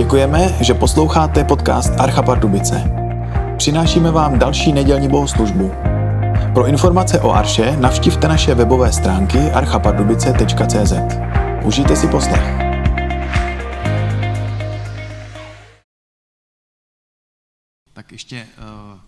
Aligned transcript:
Děkujeme, 0.00 0.58
že 0.60 0.74
posloucháte 0.74 1.44
podcast 1.44 1.92
Archa 1.98 2.22
Pardubice. 2.22 2.84
Přinášíme 3.58 4.10
vám 4.10 4.38
další 4.38 4.72
nedělní 4.72 5.08
bohoslužbu. 5.08 5.70
Pro 6.54 6.66
informace 6.66 7.20
o 7.20 7.30
Arše 7.30 7.76
navštivte 7.76 8.28
naše 8.28 8.54
webové 8.54 8.92
stránky 8.92 9.38
archapardubice.cz. 9.38 10.92
Užijte 11.64 11.96
si 11.96 12.08
poslech. 12.08 12.42
Tak 17.92 18.12
ještě 18.12 18.46
uh, 18.92 18.98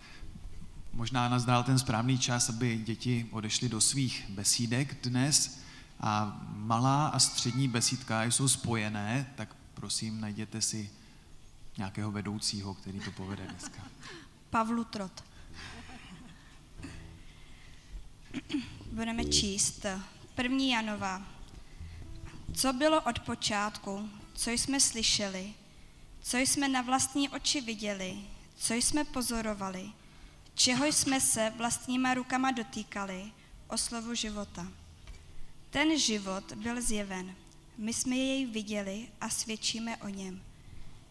možná 0.93 1.29
nazdál 1.29 1.63
ten 1.63 1.79
správný 1.79 2.17
čas, 2.17 2.49
aby 2.49 2.77
děti 2.77 3.25
odešly 3.31 3.69
do 3.69 3.81
svých 3.81 4.25
besídek 4.29 4.97
dnes. 5.03 5.59
A 6.01 6.41
malá 6.55 7.07
a 7.07 7.19
střední 7.19 7.67
besídka 7.67 8.23
jsou 8.23 8.47
spojené, 8.47 9.25
tak 9.35 9.55
prosím, 9.73 10.21
najděte 10.21 10.61
si 10.61 10.91
nějakého 11.77 12.11
vedoucího, 12.11 12.73
který 12.73 12.99
to 12.99 13.11
povede 13.11 13.47
dneska. 13.47 13.87
Pavlu 14.49 14.83
Trot. 14.83 15.23
Budeme 18.91 19.25
číst 19.25 19.85
1. 20.37 20.57
Janova. 20.59 21.27
Co 22.53 22.73
bylo 22.73 23.01
od 23.01 23.19
počátku, 23.19 24.09
co 24.33 24.49
jsme 24.49 24.79
slyšeli, 24.79 25.53
co 26.21 26.37
jsme 26.37 26.67
na 26.67 26.81
vlastní 26.81 27.29
oči 27.29 27.61
viděli, 27.61 28.17
co 28.55 28.73
jsme 28.73 29.03
pozorovali, 29.03 29.91
čeho 30.55 30.85
jsme 30.85 31.21
se 31.21 31.53
vlastníma 31.57 32.13
rukama 32.13 32.51
dotýkali, 32.51 33.31
o 33.67 33.77
slovu 33.77 34.13
života. 34.13 34.67
Ten 35.69 35.99
život 35.99 36.53
byl 36.53 36.81
zjeven. 36.81 37.35
My 37.77 37.93
jsme 37.93 38.15
jej 38.15 38.45
viděli 38.45 39.07
a 39.21 39.29
svědčíme 39.29 39.97
o 39.97 40.07
něm. 40.07 40.41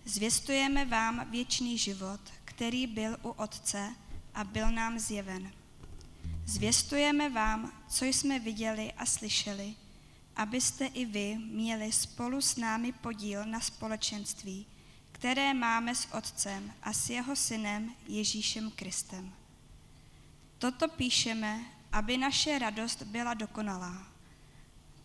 Zvěstujeme 0.05 0.85
vám 0.85 1.31
věčný 1.31 1.79
život, 1.79 2.21
který 2.45 2.87
byl 2.87 3.17
u 3.23 3.29
Otce 3.29 3.95
a 4.35 4.45
byl 4.45 4.71
nám 4.71 4.99
zjeven. 4.99 5.53
Zvěstujeme 6.47 7.31
vám, 7.31 7.73
co 7.89 8.05
jsme 8.05 8.39
viděli 8.39 8.93
a 8.93 9.07
slyšeli, 9.07 9.75
abyste 10.37 10.87
i 10.87 11.05
vy 11.05 11.35
měli 11.35 11.93
spolu 11.93 12.41
s 12.41 12.57
námi 12.57 12.93
podíl 12.93 13.45
na 13.45 13.61
společenství, 13.61 14.67
které 15.13 15.55
máme 15.55 15.95
s 15.95 16.09
Otcem 16.13 16.73
a 16.83 16.93
s 16.93 17.11
jeho 17.11 17.37
synem 17.37 17.95
Ježíšem 18.09 18.71
Kristem. 18.71 19.33
Toto 20.59 20.89
píšeme, 20.89 21.65
aby 21.93 22.19
naše 22.19 22.59
radost 22.59 23.03
byla 23.03 23.35
dokonalá. 23.35 24.12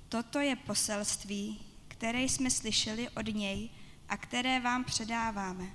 Toto 0.10 0.40
je 0.40 0.56
poselství, 0.56 1.60
které 1.88 2.22
jsme 2.22 2.52
slyšeli 2.52 3.10
od 3.10 3.28
něj 3.36 3.70
a 4.10 4.18
které 4.18 4.60
vám 4.60 4.84
předáváme. 4.84 5.66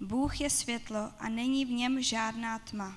Bůh 0.00 0.40
je 0.40 0.50
světlo 0.50 1.12
a 1.18 1.28
není 1.28 1.64
v 1.64 1.70
něm 1.70 2.02
žádná 2.02 2.58
tma. 2.58 2.96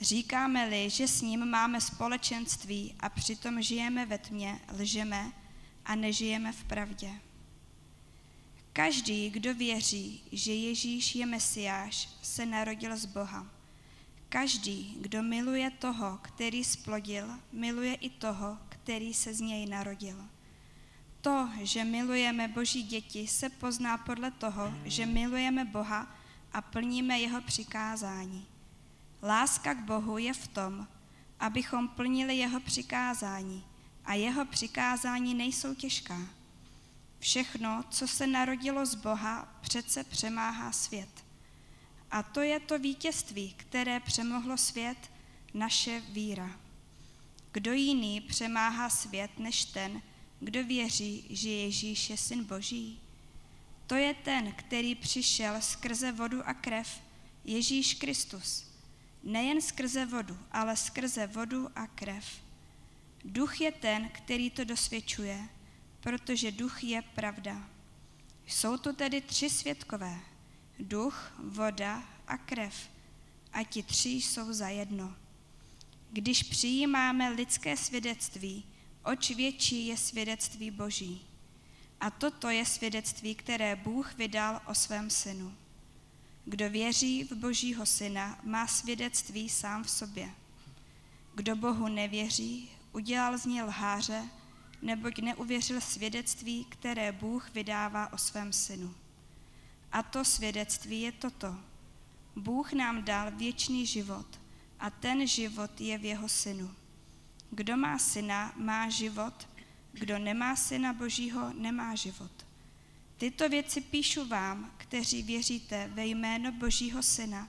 Říkáme-li, 0.00 0.90
že 0.90 1.08
s 1.08 1.22
ním 1.22 1.46
máme 1.46 1.80
společenství 1.80 2.94
a 3.00 3.08
přitom 3.08 3.62
žijeme 3.62 4.06
ve 4.06 4.18
tmě, 4.18 4.60
lžeme 4.78 5.32
a 5.84 5.94
nežijeme 5.94 6.52
v 6.52 6.64
pravdě. 6.64 7.10
Každý, 8.72 9.30
kdo 9.30 9.54
věří, 9.54 10.22
že 10.32 10.52
Ježíš 10.52 11.14
je 11.14 11.26
Mesiáš, 11.26 12.08
se 12.22 12.46
narodil 12.46 12.96
z 12.96 13.04
Boha. 13.04 13.46
Každý, 14.28 14.96
kdo 15.00 15.22
miluje 15.22 15.70
toho, 15.70 16.18
který 16.22 16.64
splodil, 16.64 17.26
miluje 17.52 17.94
i 17.94 18.10
toho, 18.10 18.58
který 18.84 19.14
se 19.14 19.34
z 19.34 19.40
něj 19.40 19.66
narodil. 19.66 20.24
To, 21.20 21.48
že 21.62 21.84
milujeme 21.84 22.48
Boží 22.48 22.82
děti, 22.82 23.26
se 23.26 23.48
pozná 23.48 23.98
podle 23.98 24.30
toho, 24.30 24.74
že 24.84 25.06
milujeme 25.06 25.64
Boha 25.64 26.16
a 26.52 26.62
plníme 26.62 27.20
jeho 27.20 27.40
přikázání. 27.40 28.46
Láska 29.22 29.74
k 29.74 29.84
Bohu 29.84 30.18
je 30.18 30.34
v 30.34 30.48
tom, 30.48 30.88
abychom 31.40 31.88
plnili 31.88 32.36
jeho 32.36 32.60
přikázání 32.60 33.64
a 34.04 34.14
jeho 34.14 34.44
přikázání 34.44 35.34
nejsou 35.34 35.74
těžká. 35.74 36.20
Všechno, 37.18 37.84
co 37.90 38.08
se 38.08 38.26
narodilo 38.26 38.86
z 38.86 38.94
Boha, 38.94 39.58
přece 39.60 40.04
přemáhá 40.04 40.72
svět. 40.72 41.24
A 42.10 42.22
to 42.22 42.40
je 42.40 42.60
to 42.60 42.78
vítězství, 42.78 43.54
které 43.56 44.00
přemohlo 44.00 44.56
svět, 44.56 45.10
naše 45.54 46.00
víra. 46.00 46.63
Kdo 47.54 47.72
jiný 47.72 48.20
přemáhá 48.20 48.90
svět 48.90 49.38
než 49.38 49.64
ten, 49.64 50.02
kdo 50.40 50.64
věří, 50.64 51.26
že 51.30 51.50
Ježíš 51.50 52.10
je 52.10 52.16
syn 52.16 52.44
Boží? 52.44 53.00
To 53.86 53.94
je 53.94 54.14
ten, 54.14 54.52
který 54.52 54.94
přišel 54.94 55.60
skrze 55.60 56.12
vodu 56.12 56.48
a 56.48 56.54
krev, 56.54 57.00
Ježíš 57.44 57.94
Kristus. 57.94 58.64
Nejen 59.22 59.60
skrze 59.60 60.06
vodu, 60.06 60.38
ale 60.52 60.76
skrze 60.76 61.26
vodu 61.26 61.68
a 61.74 61.86
krev. 61.86 62.26
Duch 63.24 63.60
je 63.60 63.72
ten, 63.72 64.08
který 64.08 64.50
to 64.50 64.64
dosvědčuje, 64.64 65.48
protože 66.00 66.52
duch 66.52 66.84
je 66.84 67.02
pravda. 67.02 67.70
Jsou 68.46 68.76
tu 68.76 68.92
tedy 68.92 69.20
tři 69.20 69.50
svědkové. 69.50 70.20
Duch, 70.78 71.32
voda 71.38 72.02
a 72.26 72.36
krev. 72.36 72.90
A 73.52 73.62
ti 73.62 73.82
tři 73.82 74.08
jsou 74.08 74.52
za 74.52 74.68
jedno. 74.68 75.23
Když 76.14 76.42
přijímáme 76.42 77.28
lidské 77.28 77.76
svědectví, 77.76 78.64
oč 79.04 79.30
větší 79.30 79.86
je 79.86 79.96
svědectví 79.96 80.70
Boží. 80.70 81.26
A 82.00 82.10
toto 82.10 82.48
je 82.50 82.66
svědectví, 82.66 83.34
které 83.34 83.76
Bůh 83.76 84.14
vydal 84.14 84.60
o 84.66 84.74
svém 84.74 85.10
synu. 85.10 85.54
Kdo 86.44 86.70
věří 86.70 87.24
v 87.24 87.32
Božího 87.32 87.86
syna, 87.86 88.38
má 88.44 88.66
svědectví 88.66 89.48
sám 89.48 89.84
v 89.84 89.90
sobě. 89.90 90.30
Kdo 91.34 91.56
Bohu 91.56 91.88
nevěří, 91.88 92.70
udělal 92.92 93.38
z 93.38 93.46
něj 93.46 93.62
lháře, 93.62 94.22
neboť 94.82 95.18
neuvěřil 95.18 95.80
svědectví, 95.80 96.64
které 96.64 97.12
Bůh 97.12 97.54
vydává 97.54 98.12
o 98.12 98.18
svém 98.18 98.52
synu. 98.52 98.94
A 99.92 100.02
to 100.02 100.24
svědectví 100.24 101.00
je 101.00 101.12
toto. 101.12 101.56
Bůh 102.36 102.72
nám 102.72 103.04
dal 103.04 103.30
věčný 103.30 103.86
život 103.86 104.43
a 104.84 104.90
ten 104.90 105.26
život 105.26 105.80
je 105.80 105.98
v 105.98 106.04
jeho 106.04 106.28
synu. 106.28 106.70
Kdo 107.50 107.76
má 107.76 107.98
syna, 107.98 108.52
má 108.56 108.88
život, 108.88 109.48
kdo 109.92 110.18
nemá 110.18 110.56
syna 110.56 110.92
Božího, 110.92 111.52
nemá 111.56 111.94
život. 111.94 112.30
Tyto 113.16 113.48
věci 113.48 113.80
píšu 113.80 114.28
vám, 114.28 114.70
kteří 114.76 115.22
věříte 115.22 115.90
ve 115.94 116.06
jméno 116.06 116.52
Božího 116.52 117.02
syna, 117.02 117.48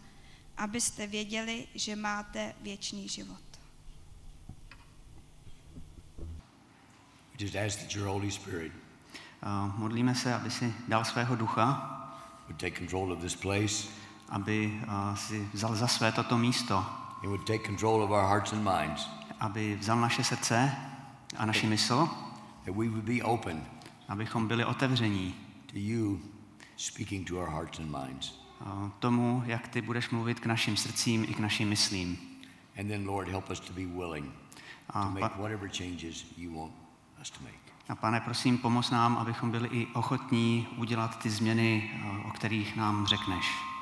abyste 0.57 1.07
věděli, 1.07 1.67
že 1.75 1.95
máte 1.95 2.55
věčný 2.61 3.09
život. 3.09 3.43
Just 7.39 7.55
ask 7.55 7.79
that 7.79 7.95
your 7.95 8.07
Holy 8.07 8.31
Spirit 8.31 8.71
A 9.41 9.73
modlíme 9.77 10.15
se, 10.15 10.33
aby 10.33 10.51
si 10.51 10.73
dal 10.87 11.05
svého 11.05 11.35
ducha, 11.35 11.91
would 12.47 12.59
take 12.59 12.79
control 12.79 13.11
of 13.13 13.21
this 13.21 13.35
place 13.35 13.87
aby 14.29 14.81
a, 14.87 15.15
si 15.15 15.49
vzal 15.53 15.75
za 15.75 15.87
své 15.87 16.11
toto 16.11 16.37
místo, 16.37 16.85
and 17.23 17.31
would 17.31 17.45
take 17.45 17.63
control 17.63 18.03
of 18.03 18.11
our 18.11 18.27
hearts 18.27 18.53
and 18.53 18.63
minds, 18.63 19.09
aby 19.39 19.75
vzal 19.75 20.01
naše 20.01 20.23
srdce 20.23 20.75
a 21.37 21.45
naši 21.45 21.67
mysl, 21.67 22.09
that 22.65 22.75
we 22.75 22.89
would 22.89 23.05
be 23.05 23.23
open 23.23 23.75
abychom 24.07 24.47
byli 24.47 24.65
otevření 24.65 25.35
to 25.65 25.73
you 25.75 26.19
speaking 26.77 27.27
to 27.27 27.39
our 27.39 27.49
hearts 27.49 27.79
and 27.79 27.91
minds. 27.91 28.45
tomu, 28.99 29.43
jak 29.45 29.67
ty 29.67 29.81
budeš 29.81 30.09
mluvit 30.09 30.39
k 30.39 30.45
našim 30.45 30.77
srdcím 30.77 31.23
i 31.23 31.33
k 31.33 31.39
našim 31.39 31.69
myslím. 31.69 32.17
And 32.79 32.87
then, 32.87 33.07
Lord, 33.07 33.27
help 33.27 33.49
us 33.49 33.59
to 33.59 33.73
be 33.73 33.85
willing 33.85 34.31
to 34.93 35.09
make 35.09 35.35
whatever 35.37 35.69
changes 35.69 36.25
you 36.37 36.59
want 36.59 36.73
us 37.21 37.29
to 37.29 37.43
make. 37.43 37.59
a 37.89 37.95
pane, 37.95 38.21
prosím, 38.21 38.57
pomoz 38.57 38.91
nám, 38.91 39.17
abychom 39.17 39.51
byli 39.51 39.67
i 39.67 39.87
ochotní 39.93 40.67
udělat 40.77 41.19
ty 41.19 41.29
změny, 41.29 41.91
o 42.25 42.31
kterých 42.31 42.75
nám 42.75 43.05
řekneš. 43.05 43.74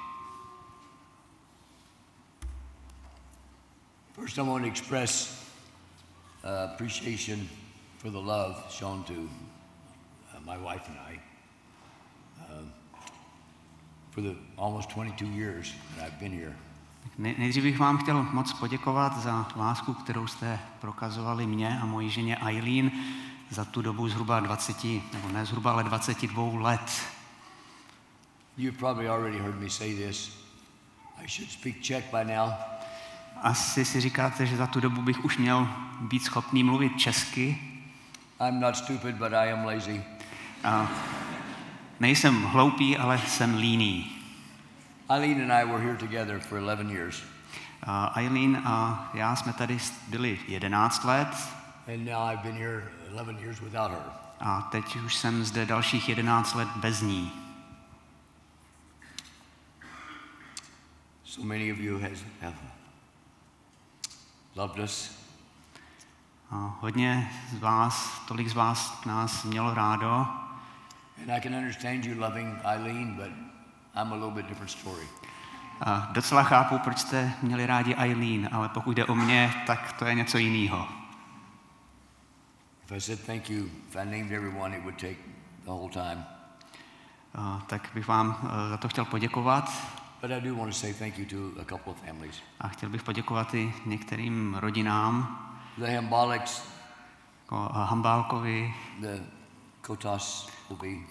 First, 4.15 4.37
I 4.37 4.41
want 4.43 4.63
to 4.63 4.69
express 4.69 5.43
uh, 6.43 6.67
appreciation 6.73 7.49
for 7.97 8.11
the 8.11 8.19
love 8.21 8.55
shown 8.69 9.03
to 9.03 9.13
uh, 9.13 10.39
my 10.45 10.57
wife 10.57 10.87
and 10.87 10.97
I 10.99 11.19
um, 12.51 12.71
for 14.11 14.21
the 14.21 14.35
almost 14.57 14.89
22 14.89 15.25
years 15.25 15.73
that 15.97 16.05
I've 16.07 16.19
been 16.19 16.31
here. 16.33 16.55
Nej- 17.17 17.35
Nejdřív 17.37 17.63
bych 17.63 17.79
vám 17.79 17.97
chtěl 17.97 18.23
moc 18.23 18.53
poděkovat 18.53 19.17
za 19.19 19.47
lásku, 19.55 19.93
kterou 19.93 20.27
jste 20.27 20.59
prokazovali 20.81 21.45
mě 21.47 21.79
a 21.79 21.85
mojí 21.85 22.09
ženě 22.09 22.37
Eileen 22.37 22.91
za 23.49 23.65
tu 23.65 23.81
dobu 23.81 24.09
zhruba 24.09 24.39
20, 24.39 24.83
nebo 25.13 25.27
ne 25.31 25.45
zhruba, 25.45 25.71
ale 25.71 25.83
22 25.83 26.59
let. 26.61 27.01
You've 28.57 28.77
probably 28.77 29.09
already 29.09 29.39
heard 29.39 29.59
me 29.61 29.69
say 29.69 29.95
this. 29.95 30.37
I 31.23 31.27
should 31.27 31.51
speak 31.51 31.81
Czech 31.81 32.03
by 32.11 32.23
now. 32.33 32.49
Asi 33.43 33.85
si 33.85 34.01
říkáte, 34.01 34.45
že 34.45 34.57
za 34.57 34.67
tu 34.67 34.79
dobu 34.79 35.01
bych 35.01 35.25
už 35.25 35.37
měl 35.37 35.67
být 36.01 36.23
schopný 36.23 36.63
mluvit 36.63 36.97
česky. 36.97 37.57
I'm 38.47 38.59
not 38.59 38.75
stupid, 38.77 39.15
but 39.15 39.33
I 39.33 39.51
am 39.53 39.65
lazy. 39.65 40.03
A 40.63 40.87
nejsem 41.99 42.43
hloupý, 42.43 42.97
ale 42.97 43.19
jsem 43.19 43.55
líný. 43.57 44.11
Eileen 45.09 45.41
and 45.41 45.51
I 45.51 45.65
were 45.65 45.83
here 45.83 45.97
together 45.97 46.39
for 46.39 46.57
11 46.57 46.89
years, 46.91 47.23
A 47.83 48.13
Eileen 48.19 48.61
a 48.65 49.09
já 49.13 49.35
jsme 49.35 49.53
tady 49.53 49.77
byli 50.07 50.39
11 50.47 51.03
let 51.03 51.27
and 51.87 52.05
now 52.05 52.31
I've 52.33 52.43
been 52.43 52.55
here 52.55 52.83
11 53.09 53.39
years 53.41 53.59
without 53.59 53.91
her. 53.91 54.01
a 54.39 54.61
teď 54.61 54.95
už 54.95 55.15
jsem 55.15 55.43
zde 55.43 55.65
dalších 55.65 56.09
11 56.09 56.53
let 56.55 56.67
bez 56.75 57.01
ní. 57.01 57.31
So 61.25 61.47
many 61.47 61.71
of 61.73 61.79
you 61.79 61.99
has, 61.99 62.19
have 62.41 62.55
loved 64.55 64.83
us, 64.83 65.11
A 66.51 66.77
hodně 66.79 67.31
z 67.49 67.59
vás, 67.59 68.21
tolik 68.27 68.47
z 68.47 68.53
vás 68.53 69.05
nás 69.05 69.43
mělo 69.43 69.73
rádo 69.73 70.27
and 71.21 71.29
I 71.31 71.41
can 71.41 71.55
understand 71.55 72.05
you 72.05 72.19
loving 72.19 72.59
Eileen, 72.65 73.15
but 73.15 73.29
I'm 73.95 74.11
a 74.11 74.15
little 74.15 74.31
bit 74.31 74.45
different 74.45 74.71
story. 74.71 75.07
a 75.81 76.07
docela 76.11 76.43
chápu, 76.43 76.79
proč 76.79 76.99
jste 76.99 77.33
měli 77.41 77.65
rádi 77.65 77.95
Eileen, 77.95 78.49
ale 78.51 78.69
pokud 78.69 78.91
jde 78.97 79.05
o 79.05 79.15
mě, 79.15 79.53
tak 79.67 79.93
to 79.93 80.05
je 80.05 80.13
něco 80.15 80.37
jiného. 80.37 80.87
If 82.85 82.91
I 82.91 83.01
said 83.01 83.25
thank 83.25 83.49
you, 83.49 83.65
if 83.89 83.95
I 83.95 84.05
named 84.05 84.31
everyone, 84.31 84.77
it 84.77 84.83
would 84.83 84.95
take 85.01 85.15
the 85.63 85.69
whole 85.71 85.89
time. 85.93 86.25
A 87.35 87.61
Tak 87.67 87.89
bych 87.93 88.07
vám 88.07 88.37
eh, 88.43 88.69
za 88.69 88.77
to 88.77 88.87
chtěl 88.89 89.05
poděkovat 89.05 89.71
But 90.23 90.31
I 90.31 90.39
do 90.39 90.55
want 90.55 90.71
to 90.71 90.79
say 90.79 90.93
thank 90.93 91.17
you 91.17 91.25
to 91.25 91.61
a 91.61 91.65
couple 91.65 91.91
of 91.93 91.99
families. 92.05 92.35
a 92.59 92.67
chtěl 92.67 92.89
bych 92.89 93.03
poděkovat 93.03 93.53
i 93.53 93.73
některým 93.85 94.55
rodinám, 94.59 95.39
The 95.77 95.95
Hambalics, 95.95 96.63
jako 97.41 97.55
Hambálkovi, 97.73 98.73
the 99.01 99.23
Kotas 99.81 100.49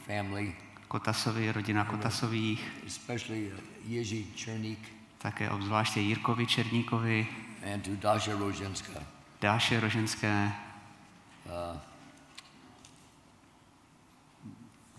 family, 0.06 0.56
Kotasovi, 0.88 1.52
rodina 1.52 1.84
Kotasových, 1.84 2.72
especially 2.86 3.52
uh, 3.52 3.58
Jiří 3.84 4.32
Černík. 4.34 4.78
Také 5.18 5.50
obzvláště 5.50 6.00
Jirkovi 6.00 6.46
Černíkovi, 6.46 7.28
and 7.74 7.80
to 7.80 7.90
Dasha 7.96 8.32
Roženska. 8.38 9.00
Dáše 9.40 9.80
Roženské, 9.80 10.52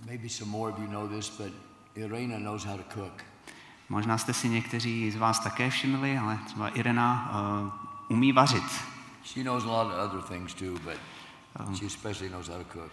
Maybe 0.06 0.30
some 0.30 0.52
more 0.52 0.74
of 0.74 0.80
you 0.80 0.88
know 0.88 1.08
this, 1.08 1.30
but 1.30 1.54
Irena 1.96 2.38
knows 2.38 2.66
how 2.66 2.78
to 2.78 2.84
cook. 2.84 3.33
Možná 3.90 4.18
jste 4.18 4.34
si 4.34 4.50
někteří 4.50 5.12
z 5.12 5.16
vás 5.16 5.40
také 5.40 5.70
všimli, 5.70 6.18
ale 6.18 6.40
třeba 6.46 6.70
Irena 6.70 7.32
uh, 7.32 8.18
umí 8.18 8.32
vařit. 8.32 8.64
She 9.24 9.44
knows 9.44 9.64
a 9.64 9.68
lot 9.68 9.88
of 9.88 10.12
other 10.12 10.22
things 10.22 10.54
too, 10.54 10.80
but 10.84 10.98
she 11.78 11.86
especially 11.86 12.30
knows 12.30 12.48
how 12.48 12.58
to 12.58 12.74
cook. 12.74 12.92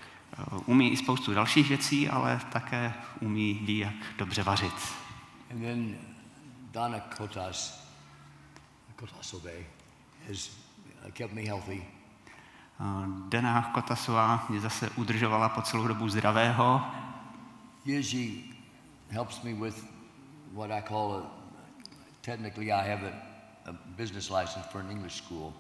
Uh, 0.52 0.62
umí 0.66 0.92
i 0.92 0.96
spoustu 0.96 1.34
dalších 1.34 1.69
věcí, 1.69 2.08
ale 2.08 2.40
také 2.52 2.94
umí, 3.20 3.54
ví, 3.54 3.78
jak 3.78 3.94
dobře 4.19 4.42
vařit. 4.42 4.75
And 5.50 5.60
then 5.60 5.96
Donna 6.72 7.00
Kotas, 7.00 7.88
Kotasove, 8.96 9.52
has 10.28 10.50
kept 11.12 11.34
me 11.34 11.40
healthy. 11.40 11.87
Uh, 12.81 13.28
Dena 13.28 13.62
Kotasová 13.62 14.46
mě 14.48 14.60
zase 14.60 14.90
udržovala 14.90 15.48
po 15.48 15.62
celou 15.62 15.88
dobu 15.88 16.08
zdravého. 16.08 16.82
Jiří 17.84 18.54
helps 19.10 19.42
me 19.42 19.54
with 19.54 20.00
what 20.55 20.70
I 20.70 20.81
call 20.81 21.14
a, 21.14 21.23
technically 22.23 22.73
I 22.73 22.82
have 22.82 23.02
a, 23.02 23.12
a 23.70 23.73
business 23.97 24.31
license 24.31 24.67
for 24.73 24.81
an 24.81 24.91
English 24.91 25.17
school. 25.17 25.52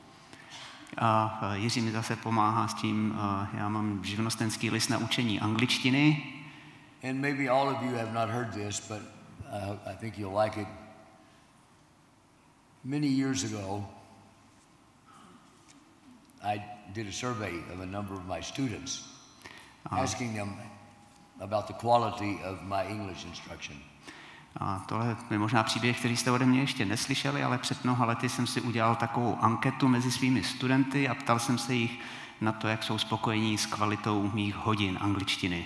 A 0.98 1.40
uh, 1.42 1.54
Jiří 1.54 1.80
mi 1.80 1.92
zase 1.92 2.16
pomáhá 2.16 2.68
s 2.68 2.74
tím, 2.74 3.10
uh, 3.10 3.58
já 3.58 3.68
mám 3.68 4.04
živnostenský 4.04 4.70
list 4.70 4.90
na 4.90 4.98
učení 4.98 5.40
angličtiny. 5.40 6.22
And 7.02 7.20
maybe 7.20 7.48
all 7.48 7.68
of 7.68 7.82
you 7.82 7.96
have 7.96 8.12
not 8.12 8.28
heard 8.28 8.52
this, 8.52 8.88
but 8.88 9.00
uh, 9.52 9.76
I 9.86 9.94
think 9.94 10.18
you'll 10.18 10.42
like 10.42 10.60
it. 10.60 10.68
Many 12.84 13.06
years 13.08 13.44
ago, 13.44 13.86
I 16.42 16.62
did 16.92 17.06
a 17.06 17.12
survey 17.12 17.52
of 17.72 17.80
a 17.80 17.86
number 17.86 18.14
of 18.14 18.26
my 18.26 18.40
students, 18.42 19.04
asking 19.90 20.34
them 20.34 20.56
about 21.40 21.66
the 21.66 21.74
quality 21.74 22.38
of 22.44 22.62
my 22.62 22.86
English 22.86 23.24
instruction. 23.24 23.76
A 24.56 24.84
tohle 24.86 25.16
je 25.30 25.38
možná 25.38 25.62
příběh, 25.62 25.98
který 25.98 26.16
jste 26.16 26.30
ode 26.30 26.46
mě 26.46 26.60
ještě 26.60 26.84
neslyšeli, 26.84 27.42
ale 27.42 27.58
před 27.58 27.84
mnoha 27.84 28.04
lety 28.04 28.28
jsem 28.28 28.46
si 28.46 28.60
udělal 28.60 28.96
takovou 28.96 29.38
anketu 29.40 29.88
mezi 29.88 30.12
svými 30.12 30.42
studenty 30.42 31.08
a 31.08 31.14
ptal 31.14 31.38
jsem 31.38 31.58
se 31.58 31.74
jich 31.74 32.00
na 32.40 32.52
to, 32.52 32.68
jak 32.68 32.82
jsou 32.82 32.98
spokojení 32.98 33.58
s 33.58 33.66
kvalitou 33.66 34.30
mých 34.34 34.54
hodin 34.54 34.98
angličtiny. 35.00 35.64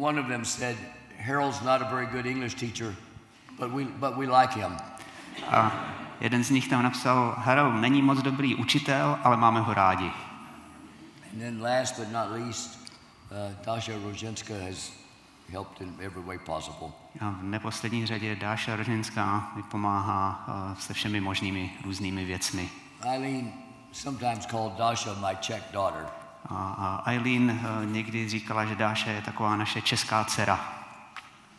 One 0.00 0.20
of 0.20 0.26
them 0.26 0.44
said, 0.44 0.76
Harold's 1.26 1.60
not 1.60 1.82
a 1.82 1.84
very 1.84 2.06
good 2.06 2.26
English 2.26 2.54
teacher, 2.54 2.94
but 3.58 3.70
we, 3.70 3.84
but 3.84 4.16
we 4.16 4.40
like 4.40 4.54
him. 4.54 4.76
A 5.50 5.72
jeden 6.20 6.44
z 6.44 6.50
nich 6.50 6.68
tam 6.68 6.82
napsal, 6.82 7.34
Harold 7.38 7.74
není 7.74 8.02
moc 8.02 8.22
dobrý 8.22 8.54
učitel, 8.54 9.18
ale 9.22 9.36
máme 9.36 9.60
ho 9.60 9.74
rádi. 9.74 10.10
And 11.32 11.40
then 11.40 11.62
last 11.62 11.98
but 11.98 12.12
not 12.12 12.30
least, 12.30 12.90
uh, 13.30 13.64
Dasha 13.64 13.92
Roženska 14.04 14.54
has 14.66 14.92
helped 15.52 15.80
in 15.80 15.94
every 16.00 16.22
way 16.22 16.38
possible. 16.38 16.88
A 17.20 17.30
v 17.30 17.42
neposlední 17.42 18.06
řadě 18.06 18.36
Dáša 18.36 18.76
Rožinská 18.76 19.52
mi 19.56 19.62
pomáhá 19.62 20.44
eh, 20.48 20.80
se 20.80 20.94
všemi 20.94 21.20
možnými 21.20 21.70
různými 21.84 22.24
věcmi. 22.24 22.70
Eileen 23.02 23.52
sometimes 23.92 24.46
called 24.46 24.72
Dasha 24.78 25.14
my 25.14 25.36
Czech 25.40 25.62
daughter. 25.72 26.06
A, 26.48 26.56
a 26.56 27.10
Eileen 27.10 27.50
eh, 27.50 27.86
někdy 27.86 28.28
říkala, 28.28 28.64
že 28.64 28.74
Dáša 28.74 29.10
je 29.10 29.22
taková 29.22 29.56
naše 29.56 29.82
česká 29.82 30.24
dcera. 30.24 30.76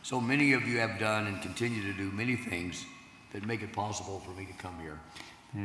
So 0.03 0.27
many 0.27 0.57
of 0.57 0.63
you 0.63 0.79
have 0.79 0.93
done 0.99 1.29
and 1.29 1.41
continue 1.41 1.93
to 1.93 2.03
do 2.03 2.11
many 2.11 2.38
things 2.38 2.85
that 3.31 3.45
make 3.45 3.65
it 3.65 3.71
possible 3.71 4.19
for 4.25 4.35
me 4.35 4.45
to 4.45 4.53
come 4.61 4.83
here. 4.83 4.97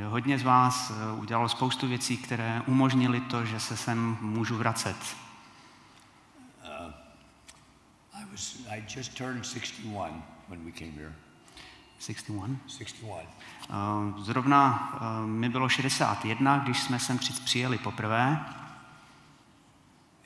Hodně 0.08 0.38
z 0.38 0.43
vás 0.43 0.90
eh, 0.90 1.20
udělalo 1.20 1.49
spoustu 1.49 1.88
věcí, 1.88 2.17
které 2.17 2.62
umožnily 2.67 3.20
to, 3.20 3.44
že 3.44 3.61
se 3.61 3.76
sem 3.76 4.19
můžu 4.20 4.56
vracet. 4.56 4.96
I 8.12 8.25
was 8.37 8.56
I 8.71 8.83
just 8.87 9.17
turned 9.17 9.44
61 9.47 10.23
when 10.49 10.65
we 10.65 10.71
came 10.73 10.93
here. 10.93 11.12
61. 11.99 12.61
61. 12.69 13.23
Eh, 13.71 14.23
Zrovna 14.25 14.93
eh, 15.00 15.27
mi 15.27 15.49
bylo 15.49 15.69
61, 15.69 16.59
když 16.59 16.81
jsme 16.83 16.99
sem 16.99 17.19
při- 17.19 17.33
přijeli 17.44 17.79
poprvé. 17.79 18.41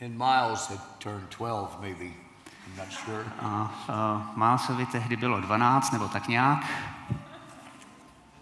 And 0.04 0.10
Miles 0.16 0.68
had 0.70 0.80
turned 0.98 1.28
12 1.38 1.78
maybe. 1.80 2.04
I'm 2.04 2.76
not 2.76 2.92
sure. 2.92 3.24
A 3.42 3.70
uh, 3.88 4.38
Milesovi 4.38 4.86
tehdy 4.86 5.16
bylo 5.16 5.40
12 5.40 5.90
nebo 5.92 6.08
tak 6.08 6.28
nějak. 6.28 6.64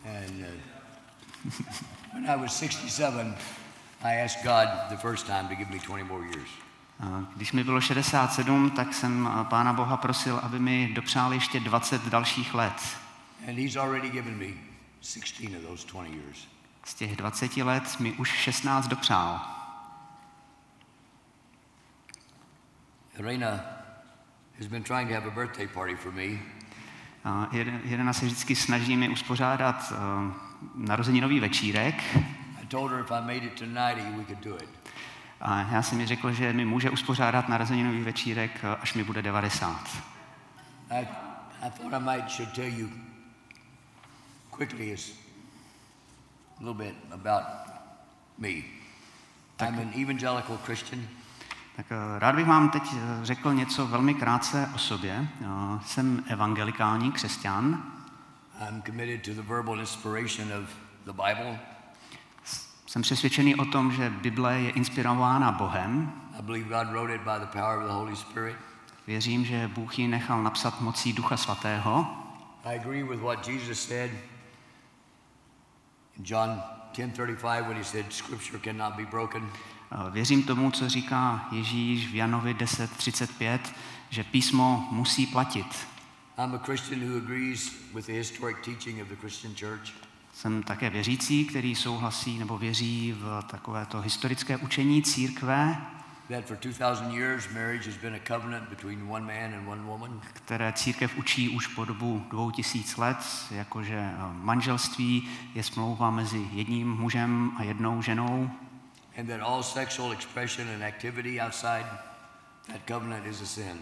And 0.04 0.40
uh, 0.40 1.52
when 2.14 2.30
I 2.30 2.36
was 2.36 2.56
67, 2.58 3.34
I 4.02 4.20
asked 4.24 4.42
God 4.44 4.68
the 4.88 4.96
first 4.96 5.26
time 5.26 5.48
to 5.48 5.54
give 5.54 5.70
me 5.70 5.78
20 5.78 6.04
more 6.04 6.24
years. 6.26 6.48
Když 7.36 7.52
mi 7.52 7.64
bylo 7.64 7.80
67, 7.80 8.70
tak 8.70 8.94
jsem 8.94 9.28
eh, 9.40 9.44
Pána 9.44 9.72
Boha 9.72 9.96
prosil, 9.96 10.40
aby 10.42 10.58
mi 10.58 10.92
dopřál 10.94 11.32
ještě 11.32 11.60
20 11.60 12.08
dalších 12.08 12.54
let. 12.54 12.96
And 13.48 13.58
He's 13.58 13.76
already 13.76 14.10
given 14.10 14.38
me 14.38 14.46
16 15.02 15.54
of 15.56 15.62
those 15.62 15.86
20 15.92 16.12
years. 16.14 16.48
Z 16.84 16.94
těch 16.94 17.16
20 17.16 17.56
let 17.56 18.00
mi 18.00 18.12
už 18.12 18.28
16 18.28 18.88
dopřál. 18.88 19.40
Irena 23.18 23.60
has 24.58 24.66
been 24.66 24.82
trying 24.82 25.08
to 25.08 25.14
have 25.14 25.26
a 25.26 25.30
birthday 25.30 25.66
party 25.68 25.96
for 25.96 26.12
me, 26.12 26.38
A 27.24 27.48
jeden- 27.52 27.80
Jelena 27.84 28.12
se 28.12 28.26
vždycky 28.26 28.56
snaží 28.56 28.96
mi 28.96 29.08
uspořádat 29.08 29.92
uh, 29.92 30.32
narozeninový 30.74 31.40
večírek. 31.40 31.94
I 32.62 32.66
told 32.68 32.90
her 32.92 33.00
if 33.00 33.10
I 33.10 33.20
made 33.20 33.46
it 33.46 33.52
to 33.58 33.64
90, 33.66 34.16
we 34.16 34.24
could 34.24 34.44
do 34.44 34.56
it. 34.56 34.77
A 35.40 35.60
já 35.60 35.82
jsem 35.82 35.98
mi 35.98 36.06
řekl, 36.06 36.32
že 36.32 36.52
mi 36.52 36.64
může 36.64 36.90
uspořádat 36.90 37.48
narozeninový 37.48 38.02
večírek, 38.02 38.64
až 38.80 38.94
mi 38.94 39.04
bude 39.04 39.22
90. 39.22 39.88
I, 40.90 41.08
I 41.62 41.70
thought 41.70 41.94
I 41.94 42.00
might 42.00 42.30
should 42.30 42.52
tell 42.52 42.68
you 42.68 42.88
quickly 44.50 44.90
is 44.90 45.12
a 46.60 46.64
little 46.64 46.84
bit 46.84 46.94
about 47.12 47.44
me. 48.38 48.48
I'm 49.60 49.78
an 49.78 49.92
evangelical 49.94 50.58
Christian. 50.64 51.00
Tak 51.76 51.86
eh, 51.90 52.18
rád 52.18 52.34
bych 52.34 52.46
vám 52.46 52.70
teď 52.70 52.82
eh, 52.92 53.24
řekl 53.24 53.54
něco 53.54 53.86
velmi 53.86 54.14
krátce 54.14 54.70
o 54.74 54.78
sobě. 54.78 55.28
Eh, 55.40 55.46
Jsem 55.86 56.24
evangelikální 56.26 57.12
křesťan. 57.12 57.82
I'm 58.68 58.82
committed 58.82 59.22
to 59.22 59.42
the 59.42 59.48
verbal 59.48 59.80
inspiration 59.80 60.52
of 60.62 60.70
the 61.04 61.12
Bible. 61.12 61.58
Jsem 62.88 63.02
přesvědčený 63.02 63.54
o 63.54 63.64
tom, 63.64 63.92
že 63.92 64.10
Bible 64.10 64.60
je 64.60 64.70
inspirována 64.70 65.52
Bohem. 65.52 66.12
Věřím, 69.06 69.44
že 69.44 69.70
Bůh 69.74 69.98
ji 69.98 70.08
nechal 70.08 70.42
napsat 70.42 70.80
mocí 70.80 71.12
Ducha 71.12 71.36
Svatého. 71.36 72.06
I 72.64 72.78
agree 72.78 73.04
with 73.04 73.20
what 73.20 73.48
Jesus 73.48 73.88
said 73.88 74.10
in 76.16 76.24
John 76.24 76.62
10:35 76.92 77.68
when 77.68 77.76
he 77.76 77.84
said 77.84 78.12
scripture 78.12 78.58
cannot 78.58 78.94
be 78.94 79.06
broken. 79.06 79.50
Eh, 79.92 80.10
Věřím 80.10 80.42
tomu, 80.42 80.70
co 80.70 80.88
říká 80.88 81.48
Ježíš 81.52 82.12
v 82.12 82.14
Janovi 82.14 82.54
10.35, 82.54 83.74
že 84.10 84.24
písmo 84.24 84.88
musí 84.90 85.26
platit. 85.26 85.86
I'm 86.38 86.54
a 86.54 86.58
Christian 86.58 87.00
who 87.00 87.16
agrees 87.16 87.72
with 87.94 88.06
the 88.06 88.12
historic 88.12 88.56
teaching 88.64 89.02
of 89.02 89.08
the 89.08 89.16
Christian 89.16 89.54
church. 89.54 90.07
Jsem 90.38 90.62
také 90.62 90.90
věřící, 90.90 91.44
který 91.44 91.74
souhlasí 91.74 92.38
nebo 92.38 92.58
věří 92.58 93.12
v 93.18 93.42
takovéto 93.50 94.00
historické 94.00 94.56
učení 94.56 95.02
církve, 95.02 95.76
That 96.28 96.44
for 96.44 96.56
2,000 96.56 97.12
years, 97.14 97.48
marriage 97.54 97.90
has 97.90 97.96
been 98.02 98.14
a 98.14 98.18
covenant 98.26 98.68
between 98.68 99.02
one 99.10 99.26
man 99.26 99.54
and 99.58 99.68
one 99.68 99.82
woman. 99.82 100.20
které 100.32 100.72
církev 100.72 101.16
učí 101.16 101.48
už 101.48 101.66
po 101.66 101.84
dobu 101.84 102.26
dvou 102.30 102.50
tisíc 102.50 102.96
let, 102.96 103.16
jakože 103.50 103.94
eh, 103.96 104.14
manželství 104.32 105.28
je 105.54 105.62
smlouva 105.62 106.10
mezi 106.10 106.48
jedním 106.52 106.90
mužem 106.90 107.52
a 107.56 107.62
jednou 107.62 108.02
ženou 108.02 108.50
and 109.18 109.26
that 109.26 109.40
all 109.40 109.62
sexual 109.62 110.12
expression 110.12 110.68
and 110.68 110.82
activity 110.82 111.40
outside 111.40 111.86
that 112.66 112.80
covenant 112.88 113.26
is 113.26 113.42
a 113.42 113.46
sin. 113.46 113.78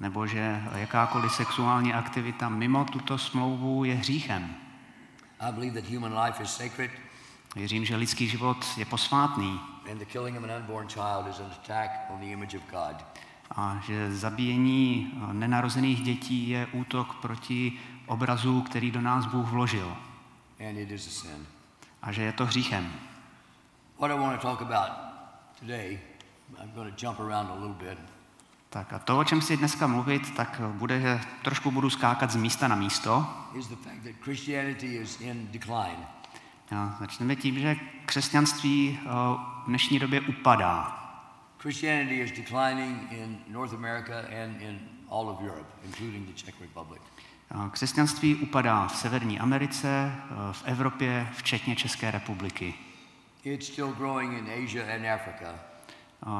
nebo 0.00 0.26
že 0.26 0.62
jakákoliv 0.74 1.32
sexuální 1.32 1.94
aktivita 1.94 2.48
mimo 2.48 2.84
tuto 2.84 3.18
smlouvu 3.18 3.84
je 3.84 3.94
hříchem. 3.94 4.54
I 5.40 5.52
believe 5.52 5.80
that 5.80 5.90
human 5.90 6.24
life 6.26 6.42
is 6.42 6.56
sacred, 6.56 6.90
Věřím, 7.56 7.84
že 7.84 7.96
lidský 7.96 8.28
život 8.28 8.66
je 8.76 8.84
posvátný 8.84 9.60
and 9.90 9.98
the 9.98 10.04
killing 10.04 10.36
of 10.38 10.44
an 10.44 10.50
unborn 10.50 10.88
child 10.88 11.26
is 11.30 11.40
an 11.40 11.46
attack 11.46 11.90
on 12.10 12.20
the 12.20 12.26
image 12.26 12.54
of 12.54 12.62
God. 12.70 13.04
a 13.56 13.80
že 13.86 14.14
zabíjení 14.14 15.12
eh, 15.30 15.32
nenarozených 15.34 16.02
dětí 16.02 16.48
je 16.48 16.66
útok 16.72 17.14
proti 17.14 17.72
obrazu, 18.06 18.60
který 18.62 18.90
do 18.90 19.00
nás 19.00 19.26
Bůh 19.26 19.48
vložil 19.50 19.96
And 20.68 20.76
it 20.76 20.90
is 20.90 21.06
a 21.06 21.10
sin. 21.10 21.46
a 22.02 22.12
že 22.12 22.22
je 22.22 22.32
to 22.32 22.46
hříchem. 22.46 22.92
What 23.98 24.10
I 24.10 24.14
want 24.14 24.40
to 24.40 24.46
talk 24.46 24.62
about 24.62 24.90
today, 25.60 26.00
I'm 26.62 26.70
going 26.74 26.94
to 26.94 27.06
jump 27.06 27.20
around 27.20 27.50
a 27.50 27.54
little 27.54 27.88
bit, 27.88 27.98
Tak 28.74 28.92
a 28.92 28.98
to, 28.98 29.18
o 29.18 29.24
čem 29.24 29.42
si 29.42 29.56
dneska 29.56 29.86
mluvit, 29.86 30.34
tak 30.34 30.60
bude, 30.60 31.00
že 31.00 31.20
trošku 31.42 31.70
budu 31.70 31.90
skákat 31.90 32.30
z 32.30 32.36
místa 32.36 32.68
na 32.68 32.76
místo. 32.76 33.26
A 36.70 36.96
začneme 37.00 37.36
tím, 37.36 37.58
že 37.58 37.76
křesťanství 38.06 38.98
eh, 39.00 39.08
v 39.62 39.66
dnešní 39.66 39.98
době 39.98 40.20
upadá. 40.20 41.00
Christianity 41.58 42.20
is 42.20 42.32
declining 42.32 43.12
in 43.12 43.38
North 43.48 43.74
America 43.74 44.18
and 44.18 44.62
in 44.62 44.80
all 45.10 45.28
of 45.28 45.40
Europe, 45.40 45.70
including 45.84 46.26
the 46.26 46.32
Czech 46.32 46.60
Republic. 46.60 47.02
A 47.50 47.68
Křesťanství 47.68 48.34
upadá 48.34 48.86
v 48.86 48.96
Severní 48.96 49.40
Americe, 49.40 49.88
eh, 49.88 50.52
v 50.52 50.62
Evropě, 50.64 51.28
včetně 51.32 51.76
České 51.76 52.10
republiky. 52.10 52.74
It's 53.44 53.66
still 53.66 53.92
growing 53.92 54.32
in 54.38 54.64
Asia 54.64 54.94
and 54.94 55.06
Africa, 55.06 55.73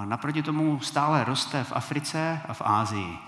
Naproti 0.05 0.43
tomu 0.43 0.81
stále 0.81 1.25
roste 1.25 1.64
v 1.64 1.73
Africe 1.73 2.41
a 2.49 2.55
v 2.55 2.62
Ázii. 2.64 3.19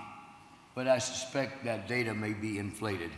but 0.77 0.87
I 0.87 0.99
suspect 0.99 1.63
that 1.63 1.87
data 1.87 2.13
may 2.13 2.33
be 2.33 2.47
inflated. 2.47 3.11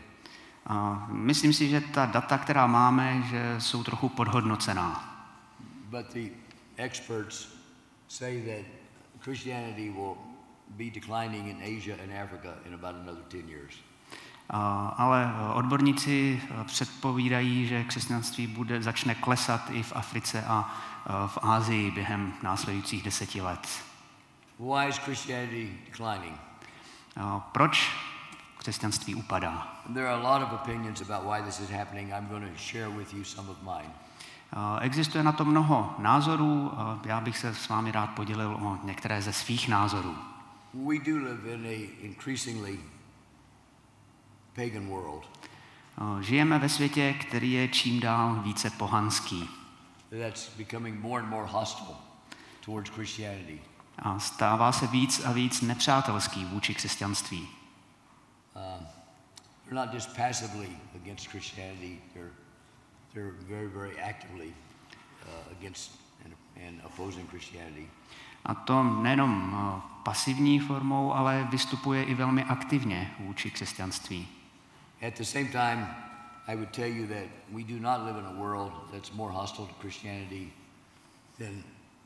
A 0.66 1.08
myslím 1.12 1.54
si, 1.54 1.70
že 1.70 1.82
ta 1.82 2.06
data, 2.06 2.38
která 2.38 2.68
máme, 2.68 3.22
že 3.30 3.56
jsou 3.58 3.84
trochu 3.84 4.10
podhodnocená. 4.10 5.16
But 5.90 6.14
the 6.14 6.30
experts 6.78 7.48
say 8.08 8.42
that 8.42 8.66
Christianity 9.24 9.90
will 9.90 10.18
be 10.70 10.90
declining 10.90 11.48
in 11.48 11.78
Asia 11.78 11.96
and 12.04 12.12
Africa 12.24 12.54
in 12.66 12.74
about 12.74 12.96
another 12.96 13.24
10 13.30 13.50
years. 13.50 13.76
A, 14.50 14.88
ale 14.98 15.34
odborníci 15.54 16.42
předpovídají, 16.66 17.68
že 17.68 17.84
křesťanství 17.84 18.48
bude, 18.48 18.82
začne 18.82 19.16
klesat 19.16 19.70
i 19.72 19.84
v 19.84 19.94
Africe 19.96 20.44
a 20.48 20.76
v 21.28 21.38
Ázii 21.42 21.92
během 21.92 22.34
následujících 22.44 23.04
deseti 23.04 23.42
let. 23.42 23.84
Why 24.60 24.90
is 24.90 24.98
Christianity 24.98 25.80
declining? 25.86 26.36
Proč 27.52 27.92
křesťanství 28.58 29.16
upadá? 29.16 29.68
There 29.94 30.08
are 30.08 30.26
a 30.26 30.34
lot 30.34 30.44
of 30.44 30.54
opinions 30.54 31.02
about 31.02 31.32
why 31.32 31.42
this 31.46 31.60
is 31.60 31.70
happening. 31.70 32.10
I'm 32.10 32.28
going 32.28 32.52
to 32.52 32.58
share 32.58 32.90
with 32.90 33.14
you 33.14 33.24
some 33.24 33.52
of 33.52 33.58
mine. 33.62 33.94
A 34.54 34.80
Existuje 34.80 35.24
na 35.24 35.32
to 35.32 35.46
mnoho 35.46 35.96
názorů, 35.98 36.72
a 36.78 37.00
já 37.06 37.22
bych 37.22 37.38
se 37.38 37.56
s 37.56 37.70
vámi 37.70 37.92
rád 37.92 38.08
podělil 38.08 38.58
o 38.62 38.78
některé 38.84 39.22
ze 39.22 39.34
svých 39.34 39.68
názorů. 39.68 40.16
We 40.74 41.00
do 41.00 41.18
live 41.18 41.54
in 41.54 41.66
a 41.66 42.06
increasingly 42.06 42.80
pagan 44.56 44.88
world 44.88 45.50
Žijeme 46.22 46.60
ve 46.60 46.70
světě, 46.70 47.14
který 47.14 47.52
je 47.52 47.68
čím 47.68 48.00
dál 48.00 48.36
více 48.36 48.70
pohanský 48.70 49.50
that's 50.12 50.50
becoming 50.58 51.02
more 51.02 51.20
and 51.20 51.30
more 51.30 51.46
hostile 51.46 51.98
towards 52.62 52.90
Christianity. 52.90 53.62
a 54.02 54.20
stává 54.20 54.72
se 54.72 54.88
víc 54.88 55.26
a 55.26 55.32
víc 55.32 55.62
nepřátelský 55.62 56.46
vůči 56.46 56.74
křesťanství. 56.76 57.40
Um, 57.40 58.88
they're 59.66 59.86
not 59.86 59.94
just 59.94 60.16
passively 60.16 60.70
against 60.96 61.28
Christianity, 61.28 62.00
they're, 62.14 62.32
they're 63.14 63.34
very, 63.48 63.68
very 63.68 64.02
actively 64.02 64.48
uh, 64.48 65.58
against 65.58 65.92
and, 66.26 66.34
and 66.68 66.82
opposing 66.86 67.30
Christianity. 67.30 67.88
A 68.46 68.56
to 68.56 68.84
nejenom 68.84 69.54
eh, 69.54 69.82
pasivní 70.04 70.60
formou, 70.60 71.14
ale 71.14 71.48
vystupuje 71.52 72.04
i 72.04 72.14
velmi 72.14 72.44
aktivně 72.44 73.14
vůči 73.20 73.52
křesťanství. 73.52 74.28
At 75.08 75.14
the 75.14 75.24
same 75.24 75.46
time, 75.46 75.88
I 76.52 76.56
would 76.56 76.74
tell 76.74 76.90
you 76.90 77.08
that 77.08 77.28
we 77.54 77.64
do 77.64 77.80
not 77.80 78.06
live 78.06 78.18
in 78.20 78.26
a 78.26 78.44
world 78.44 78.72
that's 78.94 79.14
more 79.14 79.32
hostile 79.34 79.66
to 79.68 79.74
Christianity 79.82 80.52
than 81.40 81.64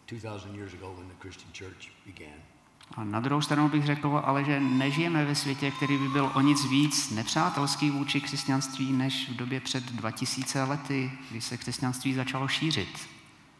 2,000 0.08 0.56
years 0.56 0.74
ago 0.74 0.88
when 0.98 1.08
the 1.08 1.20
Christian 1.20 1.52
church 1.54 1.92
began. 2.06 2.40
A 2.98 3.04
na 3.04 3.20
druhou 3.20 3.42
stranu 3.42 3.70
bych 3.70 3.86
řekl, 3.86 4.22
ale 4.26 4.44
že 4.44 4.60
nežijeme 4.60 5.26
ve 5.26 5.36
světě, 5.36 5.72
který 5.72 5.98
by 5.98 6.08
byl 6.08 6.32
o 6.36 6.42
nic 6.42 6.66
víc 6.66 7.12
nepřátelský 7.12 7.90
vůči 7.90 8.22
křesťanství, 8.22 8.94
než 8.94 9.30
v 9.30 9.36
době 9.36 9.60
před 9.60 9.84
2000 9.84 10.64
lety, 10.64 11.12
kdy 11.32 11.42
se 11.42 11.58
křesťanství 11.58 12.14
začalo 12.14 12.48
šířit. 12.48 13.10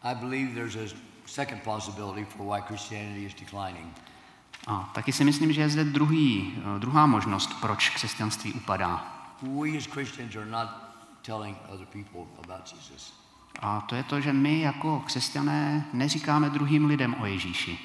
I 0.02 0.14
believe 0.14 0.54
there's 0.54 0.76
a 0.76 0.96
second 1.26 1.62
possibility 1.62 2.24
for 2.24 2.46
why 2.46 2.62
Christianity 2.66 3.24
is 3.24 3.34
declining. 3.34 3.86
A 4.66 4.90
taky 4.94 5.12
si 5.12 5.24
myslím, 5.24 5.52
že 5.52 5.60
je 5.60 5.68
zde 5.68 5.84
druhý, 5.84 6.54
eh, 6.58 6.78
druhá 6.78 7.06
možnost, 7.06 7.60
proč 7.60 7.88
křesťanství 7.88 8.52
upadá. 8.52 9.23
We 9.42 9.76
as 9.76 9.86
Christians 9.86 10.36
are 10.36 10.46
not 10.46 10.68
telling 11.22 11.56
other 11.68 11.86
people 11.86 12.26
about 12.44 12.72
Jesus. 12.72 13.12
A 13.58 13.80
to 13.80 13.94
je 13.94 14.02
to, 14.02 14.20
že 14.20 14.32
my 14.32 14.60
jako 14.60 15.00
křesťané 15.00 15.86
neříkáme 15.92 16.50
druhým 16.50 16.86
lidem 16.86 17.14
o 17.20 17.26
Ježíši. 17.26 17.78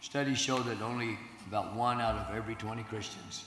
Studies 0.00 0.38
show 0.38 0.62
that 0.62 0.82
only 0.82 1.18
about 1.46 1.66
one 1.76 2.04
out 2.04 2.16
of 2.20 2.36
every 2.36 2.54
20 2.54 2.84
Christians 2.88 3.46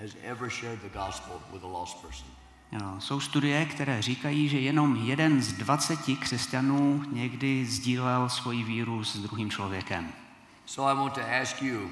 has 0.00 0.16
ever 0.24 0.50
shared 0.50 0.80
the 0.80 0.98
gospel 0.98 1.40
with 1.52 1.64
a 1.64 1.66
lost 1.66 2.02
person. 2.02 2.26
Jo, 2.72 3.00
Jsou 3.00 3.20
studie, 3.20 3.64
které 3.64 4.02
říkají, 4.02 4.48
že 4.48 4.58
jenom 4.58 4.96
jeden 4.96 5.42
z 5.42 5.52
20 5.52 5.98
křesťanů 6.20 7.04
někdy 7.12 7.66
sdílel 7.66 8.28
svoji 8.28 8.62
víru 8.62 9.04
s 9.04 9.16
druhým 9.16 9.50
člověkem. 9.50 10.12
So 10.66 10.92
I 10.92 10.96
want 10.96 11.14
to 11.14 11.20
ask 11.42 11.62
you 11.62 11.90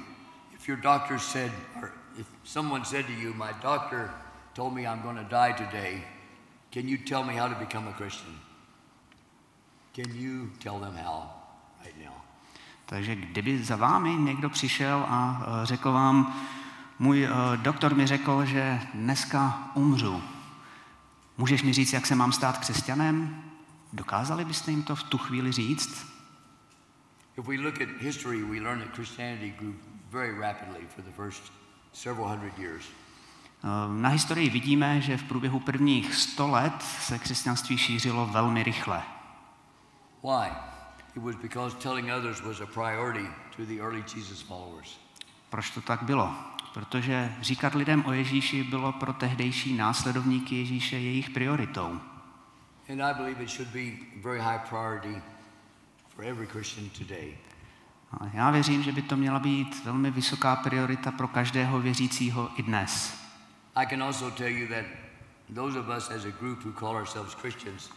if 0.55 0.69
your 0.69 0.77
doctor 0.77 1.19
said, 1.19 1.51
or 1.81 1.91
if 2.17 2.27
someone 2.43 2.85
said 2.85 3.05
to 3.05 3.11
you, 3.11 3.33
My 3.33 3.53
doctor 3.61 4.09
told 4.57 4.73
me 4.73 4.81
I'm 4.81 5.01
going 5.01 5.17
to 5.17 5.29
die 5.29 5.53
today, 5.65 6.03
can 6.71 6.87
you 6.87 6.97
tell 6.97 7.23
me 7.23 7.33
how 7.35 7.47
to 7.47 7.59
become 7.65 7.87
a 7.87 7.93
Christian? 7.93 8.33
Can 9.93 10.09
you 10.15 10.49
tell 10.59 10.79
them 10.79 10.95
how 10.95 11.29
right 11.83 11.97
now? 12.05 12.13
Takže 12.85 13.15
kdyby 13.15 13.63
za 13.63 13.75
vámi 13.75 14.15
někdo 14.15 14.49
přišel 14.49 15.05
a 15.09 15.41
eh, 15.41 15.65
řekl 15.65 15.91
vám, 15.91 16.43
můj 16.99 17.25
eh, 17.25 17.57
doktor 17.57 17.95
mi 17.95 18.07
řekl, 18.07 18.45
že 18.45 18.79
dneska 18.93 19.71
umřu, 19.75 20.23
můžeš 21.37 21.63
mi 21.63 21.73
říct, 21.73 21.93
jak 21.93 22.05
se 22.05 22.15
mám 22.15 22.31
stát 22.31 22.57
křesťanem? 22.57 23.43
Dokázali 23.93 24.45
byste 24.45 24.71
jim 24.71 24.83
to 24.83 24.95
v 24.95 25.03
tu 25.03 25.17
chvíli 25.17 25.51
říct? 25.51 26.07
If 27.37 27.47
we 27.47 27.55
look 27.55 27.81
at 27.81 27.89
history, 27.99 28.43
we 28.43 28.59
learn 28.59 28.81
that 28.81 28.95
Christianity 28.95 29.53
grew 29.59 29.73
very 30.09 30.39
rapidly 30.39 30.87
for 30.95 31.03
the 31.03 31.11
first 31.11 31.51
several 31.93 32.27
hundred 32.27 32.57
years. 32.59 32.85
Eh, 33.63 33.67
Na 34.01 34.09
historii 34.09 34.49
vidíme, 34.49 35.01
že 35.01 35.17
v 35.17 35.23
průběhu 35.23 35.59
prvních 35.59 36.15
100 36.15 36.47
let 36.47 36.73
se 36.99 37.19
křesťanství 37.19 37.77
šířilo 37.77 38.25
velmi 38.27 38.63
rychle. 38.63 39.01
Why? 40.23 40.51
It 41.15 41.23
was 41.23 41.35
because 41.35 41.75
telling 41.77 42.09
others 42.17 42.41
was 42.41 42.61
a 42.61 42.65
priority 42.65 43.27
to 43.55 43.65
the 43.65 43.79
early 43.79 44.03
Jesus 44.15 44.41
followers. 44.41 44.99
Proč 45.49 45.69
to 45.69 45.81
tak 45.81 46.03
bylo? 46.03 46.33
Protože 46.73 47.35
říkat 47.41 47.75
lidem 47.75 48.05
o 48.05 48.13
Ježíši 48.13 48.63
bylo 48.63 48.91
pro 48.91 49.13
tehdejší 49.13 49.73
následovníky 49.73 50.55
Ježíše 50.55 50.99
jejich 50.99 51.29
prioritou. 51.29 51.99
And 52.89 53.01
I 53.01 53.13
believe 53.13 53.43
it 53.43 53.49
should 53.49 53.69
be 53.73 53.91
very 54.23 54.39
high 54.39 54.59
priority 54.69 55.21
for 56.15 56.25
every 56.25 56.47
Christian 56.47 56.89
today. 56.89 57.37
A 58.11 58.17
já 58.33 58.51
věřím, 58.51 58.83
že 58.83 58.91
by 58.91 59.01
to 59.01 59.15
měla 59.15 59.39
být 59.39 59.85
velmi 59.85 60.11
vysoká 60.11 60.55
priorita 60.55 61.11
pro 61.11 61.27
každého 61.27 61.79
věřícího 61.79 62.49
i 62.55 62.63
dnes. 62.63 63.26
I 63.77 63.85
can 63.85 64.01
also 64.01 64.31
tell 64.31 64.49
you 64.49 64.67
that 64.67 64.85
those 65.49 65.75
of 65.75 65.89
us 65.89 66.09
as 66.09 66.25
a 66.25 66.31
group 66.31 66.63
who 66.63 66.71
call 66.71 66.95
ourselves 66.95 67.35
Christians 67.35 67.89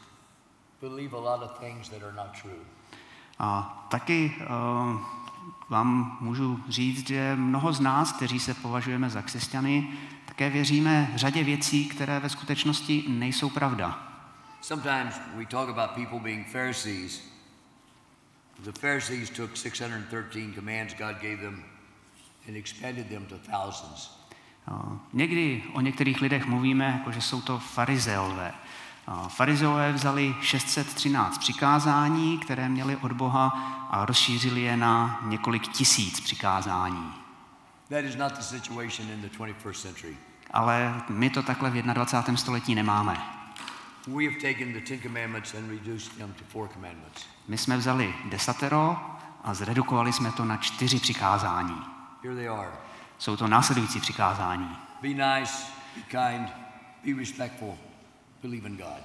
believe 0.80 1.14
a 1.14 1.18
lot 1.18 1.42
of 1.42 1.58
things 1.58 1.88
that 1.88 2.02
are 2.02 2.12
not 2.12 2.34
true. 2.34 2.60
A 3.38 3.86
taky 3.90 4.32
uh, 4.40 4.46
vám 5.68 6.18
můžu 6.20 6.60
říct, 6.68 7.08
že 7.08 7.36
mnoho 7.36 7.72
z 7.72 7.80
nás, 7.80 8.12
kteří 8.12 8.40
se 8.40 8.54
považujeme 8.54 9.10
za 9.10 9.22
křesťany, 9.22 9.92
také 10.26 10.50
věříme 10.50 11.12
řadě 11.14 11.44
věcí, 11.44 11.88
které 11.88 12.20
ve 12.20 12.28
skutečnosti 12.28 13.04
nejsou 13.08 13.50
pravda. 13.50 14.06
Sometimes 14.60 15.20
we 15.36 15.46
talk 15.46 15.68
about 15.68 15.90
people 15.90 16.18
being 16.18 16.46
Pharisees. 16.52 17.22
The 18.58 18.72
Pharisees 18.72 19.30
took 19.30 19.56
613 19.56 20.54
commands 20.54 20.94
God 20.94 21.16
gave 21.22 21.36
them 21.36 21.64
and 22.48 22.56
expanded 22.56 23.08
them 23.08 23.26
to 23.26 23.38
thousands. 23.38 24.19
Někdy 25.12 25.62
o 25.72 25.80
některých 25.80 26.20
lidech 26.20 26.46
mluvíme, 26.46 26.84
jako 26.84 27.12
že 27.12 27.20
jsou 27.20 27.40
to 27.40 27.58
farizeové. 27.58 28.52
Farizeové 29.28 29.92
vzali 29.92 30.34
613 30.40 31.38
přikázání, 31.38 32.38
které 32.38 32.68
měli 32.68 32.96
od 32.96 33.12
Boha 33.12 33.46
a 33.90 34.04
rozšířili 34.04 34.60
je 34.60 34.76
na 34.76 35.20
několik 35.22 35.68
tisíc 35.68 36.20
přikázání. 36.20 37.12
That 37.88 38.04
is 38.04 38.16
not 38.16 38.32
the 38.32 38.42
situation 38.42 39.10
in 39.10 39.20
the 39.20 39.28
21st 39.28 39.72
century. 39.72 40.16
Ale 40.50 41.02
my 41.08 41.30
to 41.30 41.42
takhle 41.42 41.70
v 41.70 41.82
21. 41.82 42.36
století 42.36 42.74
nemáme. 42.74 43.16
We 44.06 44.24
have 44.24 44.36
taken 44.36 44.72
the 44.72 44.80
Ten 44.80 45.00
Commandments 45.00 45.54
and 45.54 45.70
reduced 45.70 46.18
them 46.18 46.32
to 46.32 46.44
four 46.48 46.68
commandments. 46.68 47.26
My 47.48 47.58
jsme 47.58 47.76
vzali 47.76 48.14
desatero 48.24 48.96
a 49.44 49.54
zredukovali 49.54 50.12
jsme 50.12 50.32
to 50.32 50.44
na 50.44 50.56
čtyři 50.56 51.00
přikázání. 51.00 51.82
Here 52.22 52.34
they 52.34 52.48
are. 52.48 52.89
Jsou 53.20 53.36
to 53.36 53.48
následující 53.48 54.00
přikázání. 54.00 54.76
Be 55.02 55.08
nice, 55.08 55.66
be 55.96 56.02
kind, 56.02 56.48
be 57.04 57.20
respectful, 57.20 57.78
believe 58.42 58.68
in 58.68 58.76
God. 58.76 59.02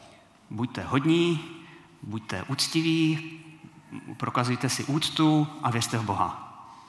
Buďte 0.50 0.84
hodní, 0.84 1.44
buďte 2.04 2.44
úctiví, 2.44 3.32
prokazujte 4.18 4.70
si 4.70 4.84
úctu 4.84 5.48
a 5.64 5.72
věřte 5.72 5.98
v 5.98 6.04
Boha. 6.04 6.42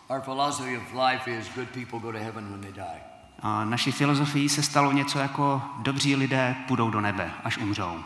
Our 0.09 0.21
philosophy 0.21 0.79
of 0.79 0.83
life 0.93 1.31
is 1.31 1.49
good 1.55 1.69
people 1.69 1.99
go 1.99 2.13
to 2.13 2.19
heaven 2.19 2.51
when 2.51 2.61
they 2.61 2.73
die. 2.73 3.01
A 3.41 3.65
naší 3.65 3.93
filozofií 3.93 4.49
se 4.49 4.63
stalo 4.63 4.93
něco 4.93 5.19
jako 5.19 5.63
dobří 5.79 6.17
lidé 6.17 6.57
půjdou 6.69 6.91
do 6.91 7.01
nebe, 7.01 7.33
až 7.45 7.59
umřou. 7.59 8.05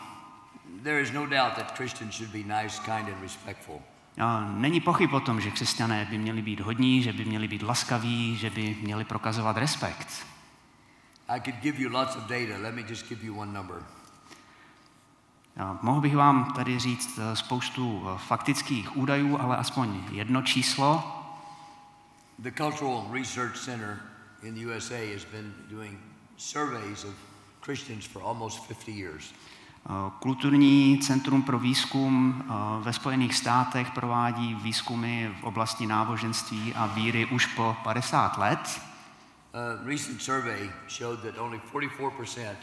There 0.82 1.00
is 1.00 1.12
no 1.12 1.26
doubt 1.26 1.54
that 1.54 1.76
Christians 1.76 2.16
should 2.16 2.32
be 2.32 2.62
nice, 2.62 2.82
kind, 2.84 3.08
and 3.08 3.22
respectful. 3.22 3.80
A 4.18 4.40
není 4.40 4.80
pochyb 4.80 5.12
o 5.12 5.20
tom, 5.20 5.40
že 5.40 5.50
křesťané 5.50 6.06
by 6.10 6.18
měli 6.18 6.42
být 6.42 6.60
hodní, 6.60 7.02
že 7.02 7.12
by 7.12 7.24
měli 7.24 7.48
být 7.48 7.62
laskaví, 7.62 8.36
že 8.36 8.50
by 8.50 8.76
měli 8.82 9.04
prokazovat 9.04 9.56
respekt. 9.56 10.26
I 11.28 11.40
could 11.40 11.54
give 11.62 11.82
you 11.82 11.90
lots 11.90 12.16
of 12.16 12.22
data. 12.22 12.58
Let 12.58 12.74
me 12.74 12.82
just 12.88 13.08
give 13.08 13.26
you 13.26 13.38
one 13.38 13.52
number. 13.52 13.82
A 15.56 15.78
mohl 15.82 16.00
bych 16.00 16.16
vám 16.16 16.52
tady 16.52 16.78
říct 16.78 17.18
eh, 17.18 17.36
spoustu 17.36 18.02
eh, 18.04 18.18
faktických 18.18 18.96
údajů, 18.96 19.38
ale 19.40 19.56
aspoň 19.56 20.04
jedno 20.12 20.42
číslo. 20.42 21.16
The 22.38 22.50
Cultural 22.50 23.06
Research 23.12 23.56
Center 23.58 23.98
in 24.42 24.54
the 24.54 24.66
USA 24.66 25.12
has 25.12 25.24
been 25.24 25.54
doing 25.70 25.98
surveys 26.36 27.04
of 27.04 27.14
Christians 27.60 28.06
for 28.06 28.22
almost 28.22 28.66
50 28.66 28.92
years. 28.92 29.34
Eh, 29.86 30.10
Kulturní 30.20 30.98
centrum 30.98 31.42
pro 31.42 31.58
výzkum 31.58 32.42
eh, 32.42 32.52
ve 32.84 32.92
Spojených 32.92 33.34
státech 33.34 33.90
provádí 33.90 34.54
výzkumy 34.54 35.34
v 35.40 35.44
oblasti 35.44 35.86
náboženství 35.86 36.74
a 36.74 36.86
víry 36.86 37.26
už 37.26 37.46
po 37.46 37.76
50 37.84 38.38
let. 38.38 38.80
A 39.52 39.58
recent 39.84 40.22
survey 40.22 40.70
showed 40.88 41.20
that 41.20 41.38
only 41.38 41.60
44% 41.72 42.56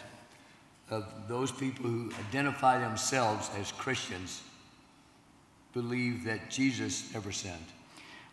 of 0.89 1.03
those 1.27 1.51
people 1.51 1.89
who 1.89 2.09
identify 2.29 2.79
themselves 2.79 3.51
as 3.62 3.71
Christians 3.71 4.41
believe 5.74 6.24
that 6.24 6.50
Jesus 6.50 7.12
never 7.13 7.33
sinned. 7.33 7.76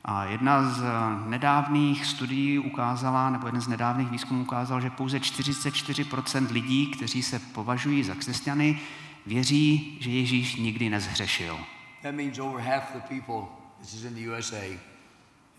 A 0.05 0.25
jedna 0.25 0.71
z 0.71 0.83
eh, 0.83 1.29
nedávných 1.29 2.07
studií 2.07 2.59
ukázala, 2.59 3.31
nebo 3.31 3.47
jeden 3.49 3.61
z 3.61 3.69
nedávných 3.69 4.11
výzkumů 4.11 4.43
ukázal, 4.43 4.81
že 4.81 4.91
pouze 4.91 5.19
44% 5.19 6.53
lidí, 6.53 6.87
kteří 6.87 7.23
se 7.23 7.39
považují 7.39 8.05
za 8.05 8.15
křesťany, 8.15 8.81
věří, 9.27 9.99
že 10.01 10.11
Ježíš 10.11 10.57
nikdy 10.57 10.91
nezhřešil. 10.91 11.59
That 12.03 12.15
means 12.15 12.39
over 12.39 12.61
half 12.61 12.93
the 12.93 13.01
people, 13.01 13.49
this 13.81 13.95
is 13.95 14.05
in 14.05 14.15
the 14.15 14.31
USA, 14.31 14.79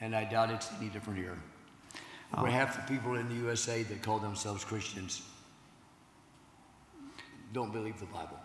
and 0.02 0.16
I 0.16 0.26
doubt 0.26 0.50
it's 0.52 0.72
any 0.80 0.90
different 0.90 1.20
here. 1.20 1.38
Over 2.38 2.52
half 2.52 2.76
the 2.76 2.98
people 2.98 3.20
in 3.20 3.28
the 3.28 3.46
USA 3.46 3.84
that 3.84 4.06
call 4.06 4.20
themselves 4.20 4.66
Christians 4.66 5.24
don't 7.54 7.72
believe 7.72 8.00
the 8.00 8.06
Bible. 8.06 8.45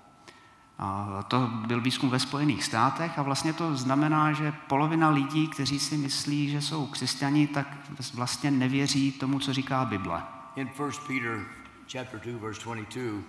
To 1.29 1.47
byl 1.67 1.81
výzkum 1.81 2.11
ve 2.11 2.19
Spojených 2.19 2.65
státech 2.65 3.19
a 3.19 3.23
vlastně 3.23 3.53
to 3.53 3.77
znamená, 3.77 4.33
že 4.33 4.53
polovina 4.53 5.11
lidí, 5.11 5.49
kteří 5.49 5.79
si 5.79 5.97
myslí, 5.97 6.51
že 6.51 6.63
jsou 6.63 6.87
křesťani, 6.87 7.47
tak 7.47 7.67
vlastně 8.15 8.51
nevěří 8.51 9.13
tomu, 9.13 9.39
co 9.39 9.53
říká 9.53 9.85
Bible. 9.85 10.23
In 10.57 10.71
1 10.79 10.91
Peter 11.07 11.47
chapter 11.93 12.21
2 12.21 12.39
verse 12.39 12.63
22, 12.65 13.23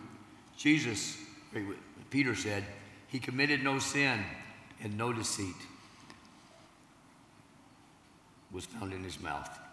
Jesus 0.66 1.18
Peter 2.10 2.36
said, 2.36 2.64
he 3.14 3.20
committed 3.20 3.64
no 3.64 3.82
sin 3.82 4.26
and 4.86 4.98
no 4.98 5.14
deceit 5.14 5.56
was 8.52 8.66
found 8.66 8.94
in 8.94 9.04
his 9.04 9.20
mouth. 9.20 9.70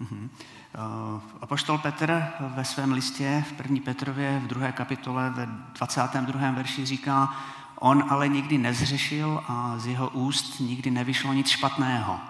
Uh, 0.00 1.20
Apoštol 1.40 1.78
Petr 1.78 2.24
ve 2.40 2.64
svém 2.64 2.92
listě 2.92 3.44
v 3.48 3.60
1. 3.60 3.78
Petrově 3.84 4.40
v 4.44 4.46
2. 4.46 4.72
kapitole 4.72 5.30
ve 5.30 5.48
22. 5.72 6.50
verši 6.50 6.86
říká, 6.86 7.36
on 7.80 8.04
ale 8.08 8.28
nikdy 8.28 8.58
nezřešil 8.58 9.44
a 9.48 9.78
z 9.78 9.86
jeho 9.86 10.08
úst 10.08 10.60
nikdy 10.60 10.90
nevyšlo 10.90 11.32
nic 11.32 11.48
špatného. 11.48 12.20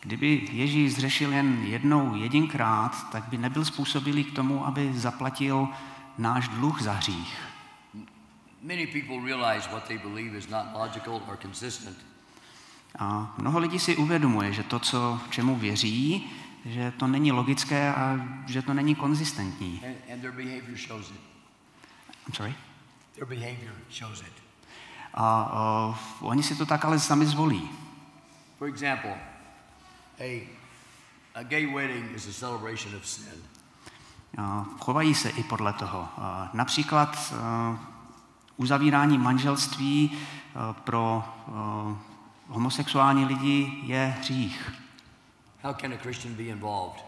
Kdyby 0.00 0.48
Ježíš 0.52 0.94
zřešil 0.94 1.32
jen 1.32 1.64
jednou 1.64 2.14
jedinkrát, 2.14 3.10
tak 3.12 3.24
by 3.28 3.36
nebyl 3.38 3.64
způsobilý 3.64 4.24
k 4.24 4.34
tomu, 4.34 4.66
aby 4.66 4.92
zaplatil 4.94 5.68
náš 6.18 6.48
dluh 6.48 6.82
za 6.82 6.92
hřích. 6.92 7.38
Many 8.62 8.86
people 8.86 9.20
realize 9.26 9.68
what 9.70 9.88
they 9.88 9.98
believe 9.98 10.38
is 10.38 10.48
not 10.48 10.66
logical 10.74 11.22
or 11.28 11.36
consistent, 11.42 11.96
A 12.98 13.34
mnoho 13.38 13.58
lidí 13.58 13.78
si 13.78 13.96
uvědomuje, 13.96 14.52
že 14.52 14.62
to, 14.62 14.78
co, 14.78 15.20
čemu 15.30 15.56
věří, 15.56 16.30
že 16.64 16.90
to 16.90 17.06
není 17.06 17.32
logické 17.32 17.94
a 17.94 18.16
že 18.46 18.62
to 18.62 18.74
není 18.74 18.94
konzistentní. 18.94 19.82
I'm 22.26 22.34
sorry? 22.34 22.54
Their 23.14 23.26
behavior 23.26 23.74
shows 23.90 24.20
it. 24.20 24.32
A 25.14 25.52
uh, 25.88 26.28
oni 26.28 26.42
si 26.42 26.56
to 26.56 26.66
tak 26.66 26.84
ale 26.84 26.98
sami 27.00 27.26
zvolí. 27.26 27.70
For 28.58 28.68
example, 28.68 29.14
a, 30.20 30.48
a 31.34 31.42
gay 31.42 31.66
wedding 31.66 32.16
is 32.16 32.26
a 32.26 32.32
celebration 32.32 32.96
of 32.96 33.06
sin. 33.06 33.42
A 34.38 34.66
chovají 34.78 35.14
se 35.14 35.28
i 35.28 35.42
podle 35.42 35.72
toho. 35.72 36.08
A 36.18 36.50
například 36.52 37.32
uh, 37.32 37.78
uzavírání 38.56 39.18
manželství 39.18 40.10
uh, 40.10 40.72
pro 40.72 41.24
uh, 41.48 41.96
homosexuální 42.52 43.24
lidi 43.24 43.72
je 43.82 44.14
hřích. 44.18 44.72
How 45.62 45.74
can 45.74 45.92
a 45.92 45.96
Christian 45.96 46.34
be 46.34 46.42
involved? 46.42 47.04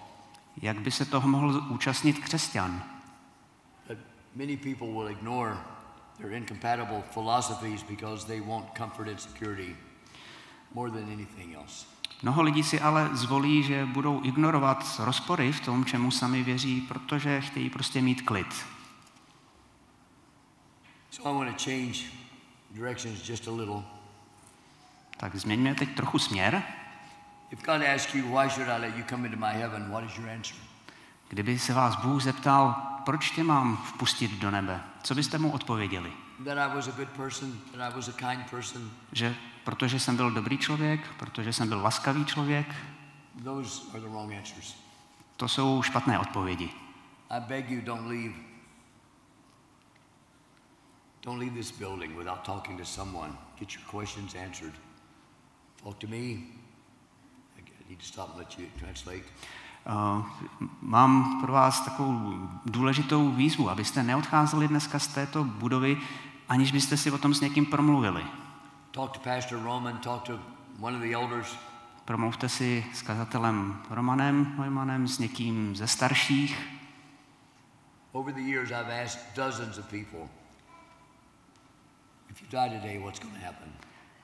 Jak 0.62 0.80
by 0.80 0.90
se 0.90 1.04
toho 1.04 1.28
mohl 1.28 1.62
účastnit 1.68 2.18
křesťan? 2.18 2.82
But 3.88 3.98
many 4.34 4.56
people 4.56 4.86
will 4.86 5.08
ignore 5.08 5.56
their 6.18 6.32
incompatible 6.32 7.02
philosophies 7.14 7.82
because 7.82 8.26
they 8.26 8.40
want 8.40 8.66
comfort 8.78 9.08
and 9.08 9.20
security 9.20 9.76
more 10.74 10.90
than 10.90 11.12
anything 11.12 11.54
else. 11.54 11.86
Mnoho 12.22 12.42
lidí 12.42 12.62
si 12.62 12.80
ale 12.80 13.10
zvolí, 13.12 13.62
že 13.62 13.86
budou 13.86 14.24
ignorovat 14.24 15.00
rozpory 15.04 15.52
v 15.52 15.60
tom, 15.60 15.84
čemu 15.84 16.10
sami 16.10 16.42
věří, 16.42 16.80
protože 16.80 17.40
chtějí 17.40 17.70
prostě 17.70 18.02
mít 18.02 18.22
klid. 18.22 18.66
So 21.10 21.30
I 21.30 21.44
want 21.44 21.56
to 21.56 21.64
change 21.64 21.98
directions 22.70 23.28
just 23.28 23.48
a 23.48 23.50
little. 23.50 23.93
Tak 25.24 25.36
změňme 25.36 25.74
teď 25.74 25.94
trochu 25.94 26.18
směr. 26.18 26.62
If 27.50 27.64
God 27.64 27.82
asks 27.94 28.14
you, 28.14 28.38
why 28.38 28.50
should 28.50 28.68
I 28.68 28.80
let 28.80 28.96
you 28.96 29.04
come 29.08 29.28
into 29.28 29.46
my 29.46 29.52
heaven, 29.52 29.90
what 29.90 30.04
is 30.04 30.18
your 30.18 30.30
answer? 30.30 30.56
Kdyby 31.28 31.58
se 31.58 31.74
vás 31.74 31.96
Bůh 31.96 32.22
zeptal, 32.22 32.76
proč 33.04 33.30
tě 33.30 33.44
mám 33.44 33.76
vpustit 33.76 34.30
do 34.30 34.50
nebe, 34.50 34.80
co 35.02 35.14
byste 35.14 35.38
mu 35.38 35.52
odpověděli? 35.52 36.12
Že 39.12 39.34
protože 39.64 40.00
jsem 40.00 40.16
byl 40.16 40.30
dobrý 40.30 40.58
člověk, 40.58 41.00
protože 41.18 41.52
jsem 41.52 41.68
byl 41.68 41.82
laskavý 41.82 42.24
člověk, 42.24 42.74
to 45.36 45.48
jsou 45.48 45.82
špatné 45.82 46.18
odpovědi. 46.18 46.70
I 47.30 47.40
beg 47.40 47.70
you, 47.70 47.80
don't 47.80 48.08
leave. 48.08 48.34
Don't 51.22 51.40
leave 51.40 51.56
this 51.56 51.70
building 51.70 52.18
without 52.18 52.42
talking 52.42 52.78
to 52.78 52.86
someone. 52.86 53.32
Get 53.58 53.74
your 53.74 53.84
questions 53.90 54.34
answered. 54.34 54.74
Talk 55.84 55.98
to 55.98 56.06
me. 56.06 56.16
I 56.16 57.88
need 57.88 57.98
to 57.98 58.06
stop 58.06 58.30
and 58.30 58.38
let 58.38 58.58
you 58.58 58.66
translate. 58.78 59.24
Uh, 59.86 60.24
Mám 60.80 61.40
pro 61.40 61.52
vás 61.52 61.80
takovou 61.84 62.48
důležitou 62.66 63.30
výzvu, 63.30 63.70
abyste 63.70 64.02
neodcházeli 64.02 64.68
dneska 64.68 64.98
z 64.98 65.06
této 65.08 65.44
budovy, 65.44 65.96
aniž 66.48 66.72
byste 66.72 66.96
si 66.96 67.10
o 67.10 67.18
tom 67.18 67.34
s 67.34 67.40
někým 67.40 67.66
promluvili. 67.66 68.24
Talk 68.90 69.12
to 69.12 69.20
Pastor 69.20 69.62
Roman, 69.62 69.98
talk 69.98 70.22
to 70.22 70.38
one 70.80 70.96
of 70.96 71.02
the 71.02 71.14
elders. 71.14 71.56
Promluvte 72.04 72.48
si 72.48 72.86
s 72.92 73.02
kazatelem 73.02 73.82
Romanem 73.90 74.44
Hojmanem, 74.56 75.08
s 75.08 75.18
někým 75.18 75.76
ze 75.76 75.86
starších. 75.86 76.58
Over 78.12 78.34
the 78.34 78.40
years, 78.40 78.70
I've 78.70 79.04
asked 79.04 79.36
dozens 79.36 79.78
of 79.78 79.86
people, 79.86 80.28
if 82.30 82.42
you 82.42 82.48
die 82.50 82.78
today, 82.78 82.98
what's 82.98 83.18
going 83.20 83.34
to 83.34 83.44
happen? 83.46 83.72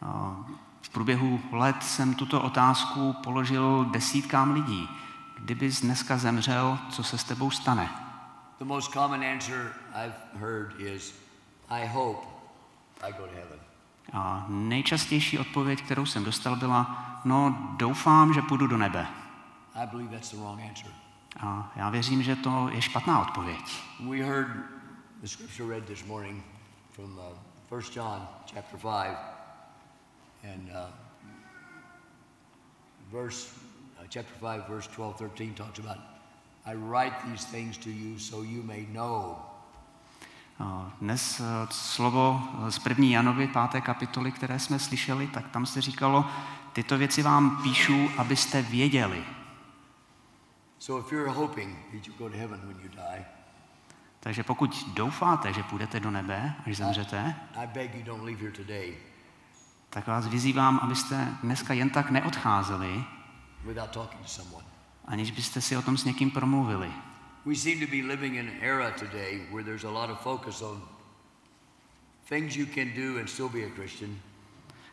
Uh, 0.03 0.57
V 0.83 0.88
průběhu 0.88 1.40
let 1.53 1.77
jsem 1.83 2.14
tuto 2.14 2.43
otázku 2.43 3.12
položil 3.12 3.85
desítkám 3.85 4.53
lidí. 4.53 4.88
Kdybys 5.38 5.81
dneska 5.81 6.19
zemřel, 6.19 6.79
co 6.90 7.03
se 7.03 7.19
s 7.19 7.25
tebou 7.25 7.51
stane? 7.51 7.90
The 8.59 8.64
most 8.64 8.93
common 8.93 9.25
answer 9.25 9.73
I've 9.95 10.14
heard 10.40 10.81
is, 10.81 11.14
I 11.69 11.87
hope 11.87 12.27
I 13.01 13.12
go 13.12 13.27
to 13.27 13.35
heaven. 13.35 13.59
A 14.12 14.47
nejčastější 14.49 15.38
odpověď, 15.38 15.83
kterou 15.83 16.07
jsem 16.07 16.25
dostal, 16.25 16.57
byla, 16.57 17.05
no 17.25 17.75
doufám, 17.77 18.35
že 18.35 18.43
půjdu 18.43 18.66
do 18.66 18.77
nebe. 18.77 19.07
I 19.75 19.87
believe 19.87 20.11
that's 20.11 20.31
the 20.31 20.37
wrong 20.37 20.61
answer. 20.69 20.90
A 21.40 21.73
já 21.77 21.90
věřím, 21.90 22.23
že 22.23 22.37
to 22.37 22.69
je 22.73 22.83
špatná 22.83 23.21
odpověď. 23.21 23.83
We 24.11 24.16
heard 24.16 24.49
the 25.21 25.29
scripture 25.29 25.75
read 25.75 25.85
this 25.85 26.05
morning 26.05 26.45
from 26.93 27.19
uh, 27.19 27.79
1 27.79 27.90
John 27.95 28.29
chapter 28.55 28.81
5 28.81 29.39
and 30.44 30.70
uh, 30.70 30.87
verse 33.12 33.48
uh, 33.98 34.05
chapter 34.09 34.35
5 34.40 34.68
verse 34.68 34.88
12 34.88 35.18
13 35.18 35.55
talks 35.55 35.79
about 35.79 35.98
I 36.66 36.74
write 36.74 37.14
these 37.31 37.44
things 37.44 37.79
to 37.79 37.90
you 37.90 38.18
so 38.18 38.42
you 38.42 38.62
may 38.62 38.87
know 38.92 39.50
Dnes 41.00 41.40
eh, 41.40 41.44
slovo 41.70 42.42
z 42.68 42.79
první 42.79 43.11
Janovi, 43.11 43.48
páté 43.48 43.81
kapitoly, 43.81 44.33
které 44.33 44.59
jsme 44.59 44.79
slyšeli, 44.79 45.26
tak 45.26 45.48
tam 45.48 45.66
se 45.66 45.81
říkalo, 45.81 46.24
tyto 46.72 46.98
věci 46.98 47.22
vám 47.22 47.62
píšu, 47.62 48.11
abyste 48.18 48.62
věděli. 48.62 49.24
So 50.79 51.07
if 51.07 51.12
you're 51.12 51.33
hoping 51.33 51.76
that 51.92 52.07
you 52.07 52.14
go 52.18 52.29
to 52.29 52.37
heaven 52.37 52.61
when 52.61 52.76
you 52.83 52.88
die, 52.88 53.24
Takže 54.20 54.42
pokud 54.42 54.87
doufáte, 54.94 55.53
že 55.53 55.62
půjdete 55.62 56.00
do 56.00 56.11
nebe, 56.11 56.55
až 56.66 56.76
zemřete, 56.76 57.35
I 57.57 57.66
beg 57.66 57.94
you 57.94 58.03
don't 58.03 58.24
leave 58.24 58.40
here 58.40 58.53
today 58.53 58.96
tak 59.90 60.07
vás 60.07 60.26
vyzývám, 60.26 60.81
abyste 60.83 61.29
dneska 61.42 61.74
jen 61.74 61.90
tak 61.90 62.11
neodcházeli, 62.11 63.05
aniž 65.05 65.31
byste 65.31 65.61
si 65.61 65.76
o 65.76 65.83
tom 65.83 65.98
s 65.98 66.05
někým 66.05 66.31
promluvili. 66.31 66.92
We 67.46 67.55
seem 67.55 67.81
to 67.81 67.87
be 67.87 67.96
living 67.96 68.35
in 68.35 68.48
an 68.48 68.55
era 68.61 68.90
today 68.90 69.40
where 69.50 69.64
there's 69.64 69.85
a 69.85 69.90
lot 69.90 70.11
of 70.11 70.20
focus 70.20 70.62
on 70.62 70.83
things 72.29 72.57
you 72.57 72.66
can 72.66 72.92
do 72.96 73.18
and 73.20 73.31
still 73.31 73.48
be 73.48 73.59
a 73.64 73.70
Christian. 73.74 74.11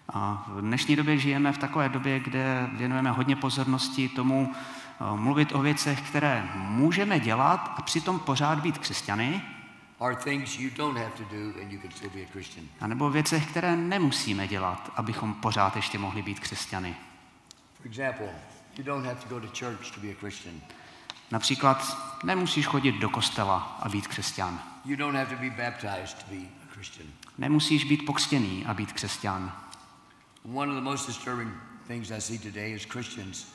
A 0.09 0.45
v 0.47 0.61
dnešní 0.61 0.95
době 0.95 1.17
žijeme 1.17 1.53
v 1.53 1.57
takové 1.57 1.89
době, 1.89 2.19
kde 2.19 2.69
věnujeme 2.73 3.11
hodně 3.11 3.35
pozornosti 3.35 4.09
tomu 4.09 4.51
eh, 4.53 5.17
mluvit 5.17 5.55
o 5.55 5.61
věcech, 5.61 6.01
které 6.01 6.49
můžeme 6.55 7.19
dělat 7.19 7.73
a 7.77 7.81
přitom 7.81 8.19
pořád 8.19 8.59
být 8.59 8.77
křesťany, 8.77 9.41
Are 9.99 10.15
things 10.15 10.59
you 10.59 10.69
don't 10.77 10.97
have 10.97 11.11
to 11.17 11.23
do 11.23 11.61
and 11.61 11.71
you 11.71 11.79
can 11.79 11.91
still 11.91 12.09
be 12.09 12.21
a 12.21 12.31
Christian. 12.31 12.65
anebo 12.79 13.05
o 13.05 13.09
věcech, 13.09 13.51
které 13.51 13.75
nemusíme 13.75 14.47
dělat, 14.47 14.91
abychom 14.95 15.33
pořád 15.33 15.75
ještě 15.75 15.97
mohli 15.97 16.21
být 16.21 16.39
křesťany. 16.39 16.95
For 17.77 17.87
example, 17.87 18.29
you 18.77 18.83
don't 18.83 19.05
have 19.05 19.15
to 19.15 19.29
go 19.29 19.39
to 19.39 19.47
church 19.47 19.91
to 19.95 19.99
be 20.01 20.07
a 20.11 20.15
Christian. 20.19 20.61
Například 21.31 21.97
nemusíš 22.23 22.65
chodit 22.65 22.91
do 22.91 23.09
kostela 23.09 23.77
a 23.81 23.89
být 23.89 24.07
křesťan. 24.07 24.63
You 24.85 24.95
don't 24.95 25.15
have 25.15 25.35
to 25.35 25.41
be 25.41 25.49
baptized 25.49 26.23
to 26.23 26.35
be 26.35 26.41
a 26.41 26.73
Christian. 26.73 27.07
Nemusíš 27.37 27.83
být 27.83 28.05
pokřtěný 28.05 28.65
a 28.65 28.73
být 28.73 28.93
křesťan. 28.93 29.51
One 30.53 30.71
of 30.71 30.75
the 30.75 30.83
most 30.83 31.07
disturbing 31.07 31.53
things 31.87 32.11
I 32.11 32.21
see 32.21 32.39
today 32.39 32.73
is 32.73 32.85
Christians 32.85 33.47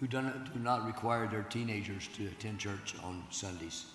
who 0.00 0.06
do 0.06 0.20
not 0.54 0.86
require 0.86 1.28
their 1.28 1.44
teenagers 1.44 2.08
to 2.08 2.22
attend 2.38 2.62
church 2.62 2.94
on 3.02 3.24
Sundays. 3.30 3.93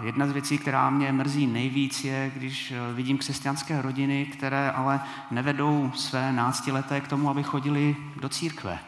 Jedna 0.00 0.26
z 0.26 0.32
věcí, 0.32 0.58
která 0.58 0.90
mě 0.90 1.12
mrzí 1.12 1.46
nejvíc, 1.46 2.04
je, 2.04 2.32
když 2.36 2.70
eh, 2.70 2.92
vidím 2.92 3.18
křesťanské 3.18 3.82
rodiny, 3.82 4.26
které 4.26 4.70
ale 4.70 5.00
nevedou 5.30 5.92
své 5.94 6.32
náctileté 6.32 7.00
k 7.00 7.08
tomu, 7.08 7.30
aby 7.30 7.42
chodili 7.42 7.96
do 8.20 8.28
církve. 8.28 8.78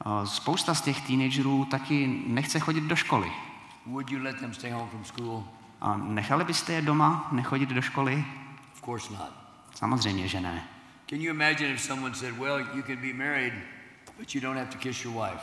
A 0.00 0.26
Spousta 0.26 0.74
z 0.74 0.80
těch 0.80 1.00
teenagerů 1.00 1.64
taky 1.64 2.22
nechce 2.26 2.58
chodit 2.58 2.84
do 2.84 2.96
školy. 2.96 3.32
A 5.80 5.96
nechali 5.96 6.44
byste 6.44 6.72
je 6.72 6.82
doma 6.82 7.28
nechodit 7.32 7.68
do 7.68 7.82
školy? 7.82 8.24
Samozřejmě, 9.74 10.28
že 10.28 10.40
ne. 10.40 10.64
Can 11.06 11.20
you 11.20 11.34
imagine 11.34 11.74
if 11.74 11.80
someone 11.80 12.14
said, 12.14 12.38
well, 12.38 12.60
you 12.74 12.82
can 12.82 12.96
be 12.96 13.12
married, 13.12 13.52
but 14.18 14.34
you 14.34 14.40
don't 14.40 14.58
have 14.58 14.70
to 14.70 14.78
kiss 14.78 15.04
your 15.04 15.14
wife? 15.14 15.42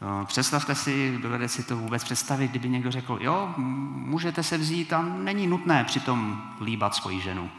No, 0.00 0.24
Představte 0.26 0.74
si, 0.74 1.18
dovede 1.22 1.48
si 1.48 1.62
to 1.62 1.76
vůbec 1.76 2.04
představit, 2.04 2.50
kdyby 2.50 2.68
někdo 2.68 2.90
řekl, 2.90 3.18
jo, 3.20 3.54
můžete 3.56 4.42
se 4.42 4.58
vzít 4.58 4.92
a 4.92 5.02
není 5.02 5.46
nutné 5.46 5.84
přitom 5.84 6.42
líbat 6.60 6.94
svoji 6.94 7.20
ženu. 7.20 7.50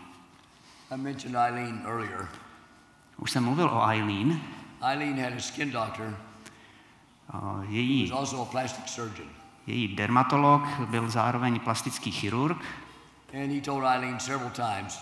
Už 3.18 3.32
jsem 3.32 3.44
mluvil 3.44 3.70
o 3.70 3.90
Eileen, 3.90 4.42
Eileen 4.82 5.24
had 5.24 5.34
a 5.34 5.40
skin 5.40 5.72
doctor 5.72 6.18
její, 7.70 8.10
was 8.10 8.20
also 8.20 8.42
a 8.42 8.46
plastic 8.46 8.90
surgeon. 8.90 9.30
její 9.68 9.96
dermatolog 9.96 10.64
byl 10.90 11.10
zároveň 11.10 11.60
plastický 11.60 12.12
chirurg 12.12 12.58
And 13.34 13.52
he 13.52 13.62
told 13.62 13.84
Eileen 13.84 14.20
several 14.20 14.50
times, 14.50 15.00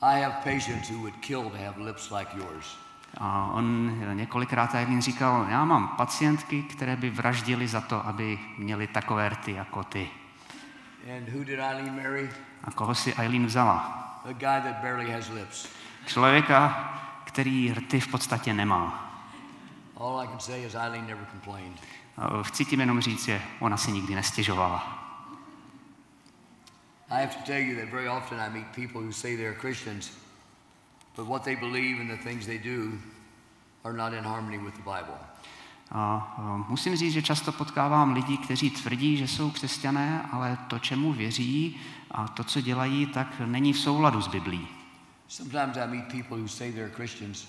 I 0.00 0.20
have 0.20 0.34
patients 0.44 0.88
who 0.88 0.98
would 0.98 1.14
kill 1.20 1.50
to 1.50 1.56
have 1.56 1.78
lips 1.78 2.10
like 2.10 2.36
yours. 2.36 2.78
A 3.18 3.50
on 3.52 3.96
několikrát 4.12 4.74
Eileen 4.74 5.02
říkal, 5.02 5.46
já 5.48 5.64
mám 5.64 5.88
pacientky, 5.88 6.62
které 6.62 6.96
by 6.96 7.10
vraždily 7.10 7.68
za 7.68 7.80
to, 7.80 8.06
aby 8.06 8.38
měly 8.58 8.86
takové 8.86 9.28
rty 9.28 9.52
jako 9.52 9.84
ty. 9.84 10.10
And 11.16 11.28
who 11.28 11.44
did 11.44 11.58
Eileen 11.58 12.02
marry? 12.02 12.30
A 12.64 12.70
koho 12.70 12.94
si 12.94 13.14
Eileen 13.14 13.46
vzala? 13.46 13.76
A 14.24 14.32
guy 14.32 14.60
that 14.70 14.82
barely 14.82 15.12
has 15.12 15.28
lips. 15.28 15.68
Člověka, 16.06 16.90
který 17.24 17.72
rty 17.72 18.00
v 18.00 18.08
podstatě 18.08 18.54
nemá. 18.54 19.06
All 19.96 20.20
I 20.20 20.28
can 20.28 20.40
say 20.40 20.64
is 20.64 20.74
Eileen 20.74 21.06
never 21.06 21.26
complained. 21.30 21.80
A 22.16 22.42
Chci 22.42 22.64
tím 22.64 22.80
jenom 22.80 23.00
říct, 23.00 23.24
že 23.24 23.42
ona 23.60 23.76
si 23.76 23.92
nikdy 23.92 24.14
nestěžovala. 24.14 24.96
I 27.10 27.20
have 27.20 27.34
to 27.34 27.42
tell 27.46 27.60
you 27.60 27.80
that 27.80 27.88
very 27.88 28.08
often 28.08 28.40
I 28.40 28.50
meet 28.50 28.66
people 28.66 29.00
who 29.02 29.12
say 29.12 29.36
they're 29.36 29.60
Christians, 29.60 30.12
but 31.16 31.26
what 31.26 31.42
they 31.42 31.56
believe 31.56 32.00
and 32.00 32.10
the 32.10 32.28
things 32.28 32.46
they 32.46 32.58
do 32.58 32.92
are 33.84 33.96
not 33.96 34.12
in 34.12 34.24
harmony 34.24 34.58
with 34.58 34.74
the 34.74 34.82
Bible. 34.82 35.14
A 35.14 35.30
a 35.90 36.64
musím 36.68 36.96
říct, 36.96 37.12
že 37.12 37.22
často 37.22 37.52
potkávám 37.52 38.12
lidi, 38.12 38.36
kteří 38.36 38.70
tvrdí, 38.70 39.16
že 39.16 39.28
jsou 39.28 39.50
křesťané, 39.50 40.28
ale 40.32 40.58
to, 40.68 40.78
čemu 40.78 41.12
věří 41.12 41.80
a 42.10 42.28
to, 42.28 42.44
co 42.44 42.60
dělají, 42.60 43.06
tak 43.06 43.40
není 43.46 43.72
v 43.72 43.78
souladu 43.78 44.22
s 44.22 44.28
Biblí. 44.28 44.68
Sometimes 45.28 45.76
I 45.76 45.86
meet 45.86 46.08
people 46.12 46.38
who 46.38 46.48
say 46.48 46.72
they're 46.72 46.94
Christians, 46.94 47.48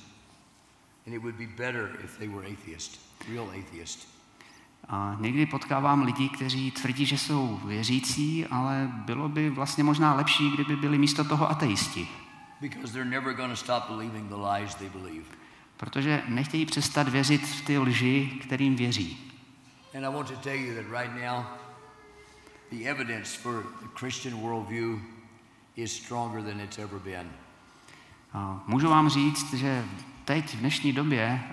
and 1.08 1.16
it 1.16 1.22
would 1.22 1.36
be 1.36 1.48
better 1.48 2.00
if 2.04 2.18
they 2.18 2.28
were 2.28 2.48
atheist, 2.48 3.00
real 3.30 3.50
atheist. 3.50 4.08
A 4.90 5.18
někdy 5.20 5.46
potkávám 5.46 6.04
lidi, 6.04 6.30
kteří 6.30 6.72
tvrdí, 6.72 7.06
že 7.06 7.18
jsou 7.18 7.60
věřící, 7.66 8.46
ale 8.46 8.92
bylo 8.94 9.30
by 9.30 9.50
vlastně 9.50 9.84
možná 9.84 10.14
lepší, 10.14 10.52
kdyby 10.52 10.76
byli 10.76 10.98
místo 10.98 11.24
toho 11.24 11.50
ateisti. 11.50 12.08
Because 12.62 12.94
they're 12.94 13.10
never 13.10 13.34
going 13.34 13.50
to 13.50 13.56
stop 13.56 13.88
believing 13.88 14.30
the 14.30 14.38
lies 14.38 14.76
they 14.76 14.90
believe. 14.90 15.26
Protože 15.78 16.24
nechtějí 16.28 16.66
přestat 16.66 17.08
věřit 17.08 17.42
v 17.42 17.62
ty 17.66 17.78
lži, 17.78 18.32
kterým 18.42 18.76
věří. 18.76 19.32
And 19.98 20.06
I 20.06 20.14
want 20.14 20.28
to 20.28 20.36
tell 20.36 20.56
you 20.56 20.76
that 20.76 21.02
right 21.02 21.12
now, 21.16 21.44
the 22.72 22.90
evidence 22.90 23.40
for 23.40 23.64
the 23.82 23.88
Christian 24.00 24.42
worldview 24.42 25.00
is 25.76 25.92
stronger 25.92 26.44
than 26.44 26.60
it's 26.60 26.78
ever 26.78 27.00
been. 27.00 27.30
Můžu 28.68 28.90
vám 28.90 29.10
říct, 29.10 29.54
že 29.54 29.86
teď 30.26 30.56
v 30.56 30.60
dnešní 30.60 30.94
době 30.94 31.44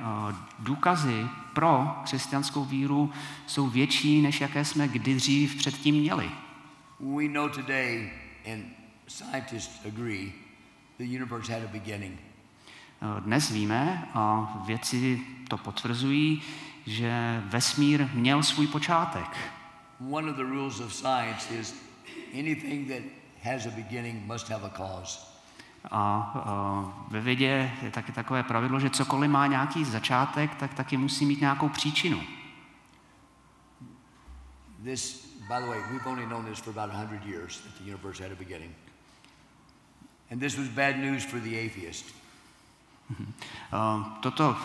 důkazy 0.58 1.26
pro 1.52 1.96
křesťanskou 2.04 2.64
víru 2.64 3.12
jsou 3.46 3.68
větší, 3.68 4.22
než 4.22 4.40
jaké 4.40 4.64
jsme 4.64 4.88
kdy 4.88 5.14
dřív 5.14 5.56
předtím 5.56 5.94
měli. 5.94 6.30
We 7.00 7.28
know 7.28 7.48
today, 7.48 8.12
and 8.52 8.64
scientists 9.08 9.86
agree, 9.86 10.32
the 10.98 11.04
universe 11.04 11.52
had 11.52 11.62
a 11.62 11.68
beginning. 11.68 12.18
A 13.00 13.20
Dnes 13.20 13.50
víme, 13.50 14.08
a 14.14 14.54
věci 14.66 15.20
to 15.48 15.58
potvrzují, 15.58 16.42
že 16.86 17.42
vesmír 17.46 18.08
měl 18.14 18.42
svůj 18.42 18.66
počátek. 18.66 19.36
One 20.10 20.30
of 20.30 20.36
the 20.36 20.42
rules 20.42 20.80
of 20.80 20.94
science 20.94 21.54
is 21.54 21.74
anything 22.32 22.88
that 22.88 23.02
has 23.42 23.66
a 23.66 23.70
beginning 23.70 24.26
must 24.26 24.48
have 24.50 24.66
a 24.66 24.70
cause. 24.70 25.20
A, 25.90 26.32
a 26.34 27.06
ve 27.08 27.20
vědě 27.20 27.70
je 27.82 27.90
taky 27.90 28.12
takové 28.12 28.42
pravidlo, 28.42 28.80
že 28.80 28.90
cokoliv 28.90 29.30
má 29.30 29.46
nějaký 29.46 29.84
začátek, 29.84 30.54
tak 30.54 30.74
taky 30.74 30.96
musí 30.96 31.26
mít 31.26 31.40
nějakou 31.40 31.68
příčinu. 31.68 32.20
This, 34.84 35.28
by 35.48 35.54
the 35.60 35.66
way, 35.66 35.80
we've 35.90 36.06
only 36.06 36.26
known 36.26 36.44
this 36.44 36.58
for 36.58 36.78
about 36.78 36.94
100 36.94 37.26
years 37.26 37.60
that 37.60 37.74
the 37.78 37.90
universe 37.90 38.22
had 38.22 38.32
a 38.32 38.36
beginning. 38.36 38.74
And 40.30 40.40
this 40.40 40.58
was 40.58 40.68
bad 40.68 40.98
news 40.98 41.24
for 41.24 41.40
the 41.40 41.66
atheist. 41.66 42.04
A 43.72 44.18
Toto, 44.20 44.56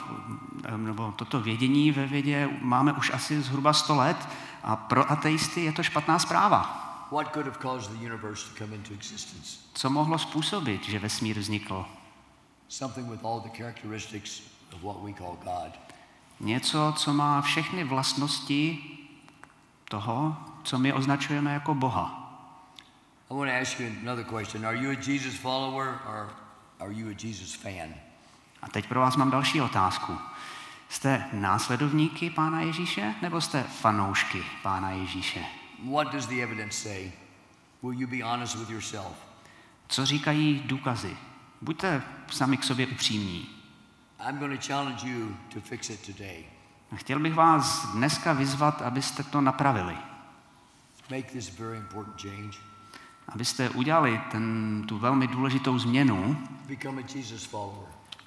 nebo 0.78 1.12
toto 1.12 1.42
vědění 1.42 1.92
ve 1.92 2.06
vědě 2.06 2.50
máme 2.62 2.94
už 2.94 3.12
asi 3.14 3.42
zhruba 3.42 3.74
100 3.74 3.96
let 3.96 4.18
a 4.64 4.76
pro 4.76 5.12
ateisty 5.12 5.62
je 5.66 5.72
to 5.72 5.84
špatná 5.84 6.20
zpráva. 6.20 6.80
What 7.12 7.34
could 7.34 7.46
have 7.46 7.58
caused 7.62 7.92
the 7.92 8.06
universe 8.06 8.50
to 8.50 8.58
come 8.58 8.76
into 8.76 8.94
existence? 8.94 9.58
Co 9.74 9.90
mohlo 9.90 10.18
způsobit, 10.18 10.84
že 10.84 11.00
vesmír 11.00 11.40
vznikl? 11.40 11.86
Something 12.70 13.10
with 13.12 13.26
all 13.26 13.40
the 13.40 13.58
characteristics 13.58 14.42
of 14.76 14.82
what 14.82 15.04
we 15.04 15.14
call 15.14 15.38
God. 15.44 15.80
Něco, 16.40 16.94
co 16.98 17.14
má 17.14 17.42
všechny 17.42 17.84
vlastnosti 17.84 18.84
toho, 19.90 20.38
co 20.64 20.80
my 20.80 20.94
označujeme 20.94 21.54
jako 21.54 21.76
Boha. 21.76 22.23
I 23.34 23.36
want 23.36 23.50
to 23.50 23.56
ask 23.56 23.80
you 23.80 23.88
another 24.04 24.24
question. 24.24 24.64
Are 24.64 24.76
you 24.76 24.92
a 24.92 24.96
Jesus 24.96 25.36
follower 25.36 26.00
or 26.08 26.30
are 26.80 26.92
you 26.92 27.10
a 27.10 27.14
Jesus 27.14 27.56
fan? 27.56 27.94
A 28.62 28.70
teď 28.70 28.88
pro 28.88 29.00
vás 29.00 29.16
mám 29.16 29.32
další 29.32 29.62
otázku. 29.62 30.18
Jste 30.90 31.26
následovníky 31.34 32.30
Pána 32.30 32.62
Ježíše 32.62 33.16
nebo 33.22 33.42
jste 33.42 33.64
fanoušky 33.64 34.44
Pána 34.64 34.92
Ježíše? 34.92 35.46
What 35.92 36.12
does 36.12 36.26
the 36.26 36.44
evidence 36.44 36.90
say? 36.90 37.12
Will 37.84 37.94
you 37.94 38.08
be 38.08 38.24
honest 38.24 38.56
with 38.56 38.70
yourself? 38.70 39.16
Co 39.88 40.06
říkají 40.06 40.64
důkazy? 40.66 41.18
Buďte 41.62 42.04
sami 42.32 42.58
k 42.58 42.64
sobě 42.64 42.88
upřímní. 42.88 43.50
I'm 44.30 44.38
going 44.38 44.60
to 44.60 44.68
challenge 44.68 45.08
you 45.08 45.36
to 45.54 45.62
fix 45.62 45.90
it 45.90 46.06
today. 46.06 46.46
Chtěl 46.96 47.20
bych 47.20 47.34
vás 47.34 47.86
dneska 47.86 48.34
vyzvat, 48.34 48.82
abyste 48.82 49.24
to 49.24 49.42
napravili. 49.42 49.98
Make 51.10 51.32
this 51.32 51.60
very 51.60 51.78
important 51.78 52.22
change. 52.22 52.73
Abyste 53.28 53.70
udělali 53.70 54.22
ten, 54.32 54.84
tu 54.88 54.98
velmi 54.98 55.28
důležitou 55.28 55.80
změnu 55.80 56.48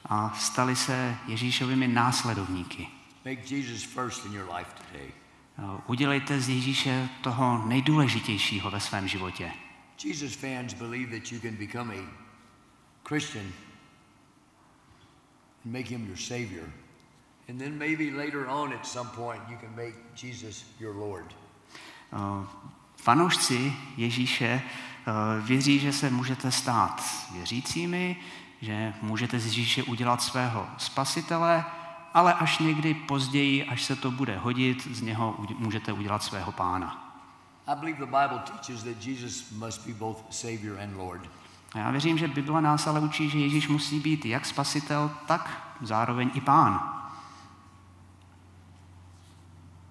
a 0.05 0.35
stali 0.35 0.77
se 0.77 1.17
Ježíšovými 1.27 1.89
následovníky. 1.89 2.89
Udělejte 5.87 6.41
z 6.41 6.49
Ježíše 6.49 7.09
toho 7.23 7.67
nejdůležitějšího 7.67 8.71
ve 8.71 8.81
svém 8.81 9.09
životě. 9.09 9.53
Jesus 10.05 10.35
fans 10.35 10.75
believe 10.75 11.21
that 11.21 11.33
you 11.33 11.41
can 11.41 11.57
become 11.57 11.95
a 11.95 12.03
Christian 13.09 13.47
and 15.65 15.73
make 15.73 15.89
him 15.89 16.07
your 16.07 16.17
Savior. 16.17 16.69
And 17.49 17.59
then 17.59 17.79
maybe 17.79 18.11
later 18.11 18.47
on 18.49 18.73
at 18.73 18.87
some 18.87 19.11
point 19.11 19.43
you 19.49 19.57
can 19.57 19.75
make 19.77 19.95
Jesus 20.15 20.65
your 20.81 20.95
Lord. 20.95 21.35
Fanoušci 23.07 23.73
Ježíše 23.97 24.47
eh, 24.47 24.63
věří, 25.41 25.79
že 25.79 25.93
se 25.93 26.11
můžete 26.11 26.53
stát 26.53 27.03
věřícími, 27.33 28.17
že 28.61 28.95
můžete 29.03 29.39
z 29.39 29.47
Ježíše 29.47 29.83
udělat 29.83 30.23
svého 30.23 30.67
spasitele, 30.79 31.65
ale 32.15 32.35
až 32.35 32.59
někdy 32.59 32.95
později, 32.95 33.65
až 33.65 33.83
se 33.83 33.97
to 33.97 34.11
bude 34.11 34.39
hodit, 34.39 34.89
z 34.91 35.03
něho 35.03 35.37
můžete 35.59 35.93
udělat 35.93 36.23
svého 36.23 36.53
pána. 36.53 37.15
A 41.73 41.79
já 41.79 41.91
věřím, 41.91 42.19
že 42.19 42.29
Bible 42.29 42.63
nás 42.63 42.87
ale 42.87 43.01
učí, 43.01 43.31
že 43.31 43.39
Ježíš 43.39 43.69
musí 43.69 44.01
být 44.01 44.27
jak 44.27 44.47
spasitel, 44.47 45.11
tak 45.27 45.73
zároveň 45.81 46.31
i 46.35 46.41
pán. 46.41 46.96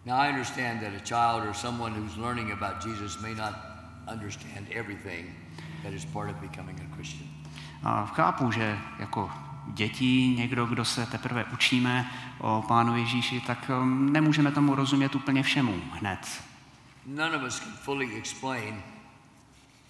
Now, 0.05 0.17
I 0.17 0.29
understand 0.29 0.81
that 0.81 0.93
a 0.93 0.99
child 0.99 1.43
or 1.45 1.53
someone 1.53 1.91
who's 1.91 2.15
learning 2.17 2.51
about 2.51 2.83
Jesus 2.83 3.21
may 3.21 3.33
not 3.33 3.53
understand 4.07 4.67
everything 4.71 5.33
that 5.83 5.93
is 5.93 6.05
part 6.05 6.29
of 6.29 6.39
becoming 6.41 6.79
a 6.79 6.95
Christian. 6.95 7.27
A 7.83 8.05
chápu, 8.05 8.51
že 8.51 8.77
jako 8.99 9.31
děti, 9.67 10.35
někdo, 10.37 10.65
kdo 10.65 10.85
se 10.85 11.05
teprve 11.05 11.45
učíme 11.53 12.11
o 12.39 12.63
Pánu 12.67 12.97
Ježíši, 12.97 13.41
tak 13.41 13.71
um, 13.81 14.13
nemůžeme 14.13 14.51
tomu 14.51 14.75
rozumět 14.75 15.15
úplně 15.15 15.43
všemu 15.43 15.81
hned. 15.91 16.43
None 17.05 17.35
of 17.35 17.43
us 17.43 17.59
can 17.59 17.73
fully 17.73 18.15
explain 18.15 18.83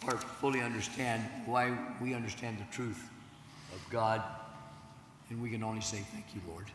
or 0.08 0.18
fully 0.18 0.66
understand 0.66 1.24
why 1.48 1.78
we 2.02 2.16
understand 2.16 2.58
the 2.58 2.76
truth 2.76 3.00
of 3.76 3.92
God, 3.92 4.22
and 5.32 5.42
we 5.42 5.50
can 5.50 5.64
only 5.64 5.82
say, 5.82 6.00
Thank 6.12 6.36
you, 6.36 6.42
Lord. 6.48 6.68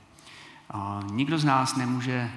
A 0.70 1.00
nikdo 1.11 1.38
z 1.38 1.44
nás 1.44 1.76
nemůže 1.76 2.31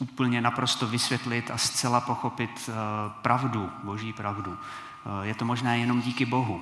úplně 0.00 0.40
naprosto 0.40 0.86
vysvětlit 0.86 1.50
a 1.50 1.58
zcela 1.58 2.00
pochopit 2.00 2.50
uh, 2.68 2.74
pravdu, 3.22 3.70
boží 3.84 4.12
pravdu. 4.12 4.50
Uh, 4.50 5.20
je 5.22 5.34
to 5.34 5.44
možná 5.44 5.74
jenom 5.74 6.00
díky 6.00 6.26
Bohu. 6.26 6.60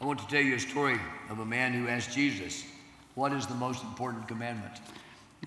I 0.00 0.06
want 0.06 0.20
to 0.20 0.26
tell 0.26 0.42
you 0.46 0.56
a 0.56 0.58
story 0.58 1.00
of 1.30 1.38
a 1.38 1.44
man 1.44 1.72
who 1.82 1.96
asked 1.98 2.16
Jesus, 2.16 2.66
What 3.16 3.32
is 3.32 3.46
the 3.46 3.54
most 3.54 3.84
important 3.84 4.28
commandment? 4.28 4.82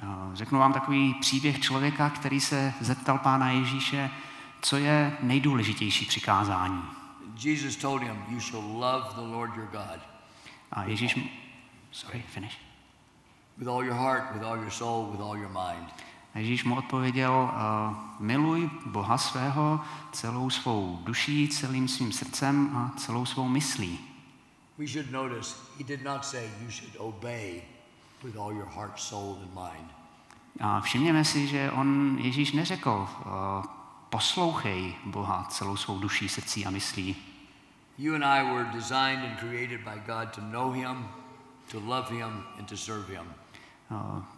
Uh, 0.04 0.34
Řeknu 0.34 0.60
vám 0.60 0.74
takový 0.74 1.14
příběh 1.14 1.60
člověka, 1.60 2.10
který 2.10 2.40
se 2.40 2.74
zeptal 2.82 3.18
Pána 3.18 3.52
Ježíše, 3.52 4.10
co 4.62 4.78
je 4.78 5.18
nejdůležitější 5.22 6.06
přikázání. 6.06 6.82
Jesus 7.44 7.76
told 7.76 8.02
him, 8.02 8.24
You 8.30 8.40
shall 8.40 8.64
love 8.64 9.06
the 9.16 9.22
Lord 9.36 9.56
your 9.56 9.68
God 9.72 10.00
A 10.72 10.84
Ježíš... 10.84 11.16
mu- 11.16 11.24
Sorry, 11.92 12.24
finish. 12.28 12.58
with 13.58 13.68
all 13.68 13.84
your 13.84 13.96
heart, 13.96 14.24
with 14.34 14.44
all 14.44 14.58
your 14.58 14.70
soul, 14.72 15.12
with 15.12 15.22
all 15.22 15.38
your 15.38 15.50
mind. 15.50 15.94
Ježíš 16.38 16.64
mu 16.64 16.78
odpověděl, 16.78 17.52
miluj 18.20 18.70
Boha 18.86 19.18
svého 19.18 19.82
celou 20.12 20.50
svou 20.50 21.00
duší, 21.04 21.50
celým 21.50 21.88
svým 21.88 22.12
srdcem 22.12 22.78
a 22.78 22.92
celou 22.98 23.26
svou 23.26 23.48
myslí. 23.48 24.00
We 24.78 24.88
should 24.88 25.12
notice 25.12 25.56
he 25.78 25.84
did 25.84 26.04
not 26.04 26.26
say 26.26 26.50
you 26.62 26.72
should 26.72 26.96
obey 26.98 27.62
with 28.24 28.38
all 28.38 28.54
your 28.54 28.68
heart, 28.76 29.00
soul, 29.00 29.38
and 29.42 29.54
mind. 29.54 29.92
A 30.60 30.82
všimněme 30.82 31.26
si, 31.26 31.48
že 31.48 31.72
on 31.72 32.18
Ježíš 32.22 32.52
neřekl, 32.52 33.08
poslouchej 34.10 34.96
Boha 35.06 35.44
celou 35.50 35.76
svou 35.76 36.00
duší, 36.00 36.30
srdcí 36.30 36.66
a 36.66 36.70
myslí. 36.70 37.16
You 37.98 38.16
and 38.16 38.24
I 38.24 38.44
were 38.44 38.66
designed 38.74 39.26
and 39.26 39.40
created 39.40 39.82
by 39.82 40.02
God 40.06 40.30
to 40.36 40.42
know 40.42 40.72
him, 40.72 41.08
to 41.72 41.80
love 41.80 42.10
him, 42.10 42.44
and 42.60 42.70
to 42.70 42.78
serve 42.78 43.14
him. 43.14 43.26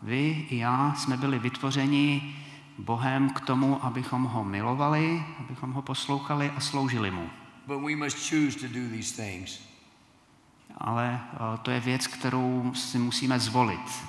Vy 0.01 0.45
i 0.49 0.57
já 0.57 0.95
jsme 0.95 1.17
byli 1.17 1.39
vytvořeni 1.39 2.35
Bohem 2.77 3.29
k 3.29 3.39
tomu, 3.39 3.85
abychom 3.85 4.23
ho 4.23 4.43
milovali, 4.43 5.23
abychom 5.39 5.73
ho 5.73 5.81
poslouchali 5.81 6.51
a 6.57 6.59
sloužili 6.59 7.11
mu. 7.11 7.29
But 7.67 7.81
we 7.81 7.95
must 7.95 8.29
choose 8.29 8.59
to 8.59 8.67
do 8.67 8.89
these 8.89 9.23
things. 9.23 9.59
Ale 10.77 11.21
uh, 11.33 11.57
to 11.57 11.71
je 11.71 11.79
věc, 11.79 12.07
kterou 12.07 12.71
si 12.75 12.97
musíme 12.97 13.39
zvolit. 13.39 14.05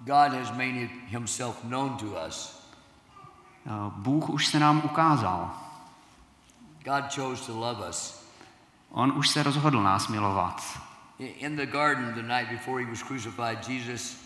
God 0.00 0.32
has 0.32 0.50
made 0.50 0.88
himself 1.06 1.64
known 1.64 1.96
to 1.96 2.06
us. 2.28 2.68
Uh, 3.66 3.92
Bůh 3.92 4.30
už 4.30 4.46
se 4.46 4.58
nám 4.58 4.82
ukázal. 4.84 5.50
God 6.84 7.14
chose 7.14 7.46
to 7.46 7.58
love 7.60 7.88
us. 7.88 8.24
On 8.90 9.12
už 9.16 9.28
se 9.28 9.42
rozhodl 9.42 9.82
nás 9.82 10.08
milovat. 10.08 10.80
In 11.18 11.56
the 11.56 11.66
garden 11.66 12.14
the 12.14 12.22
night 12.22 12.50
before 12.50 12.84
he 12.84 12.90
was 12.90 13.02
crucified, 13.02 13.68
Jesus 13.68 14.23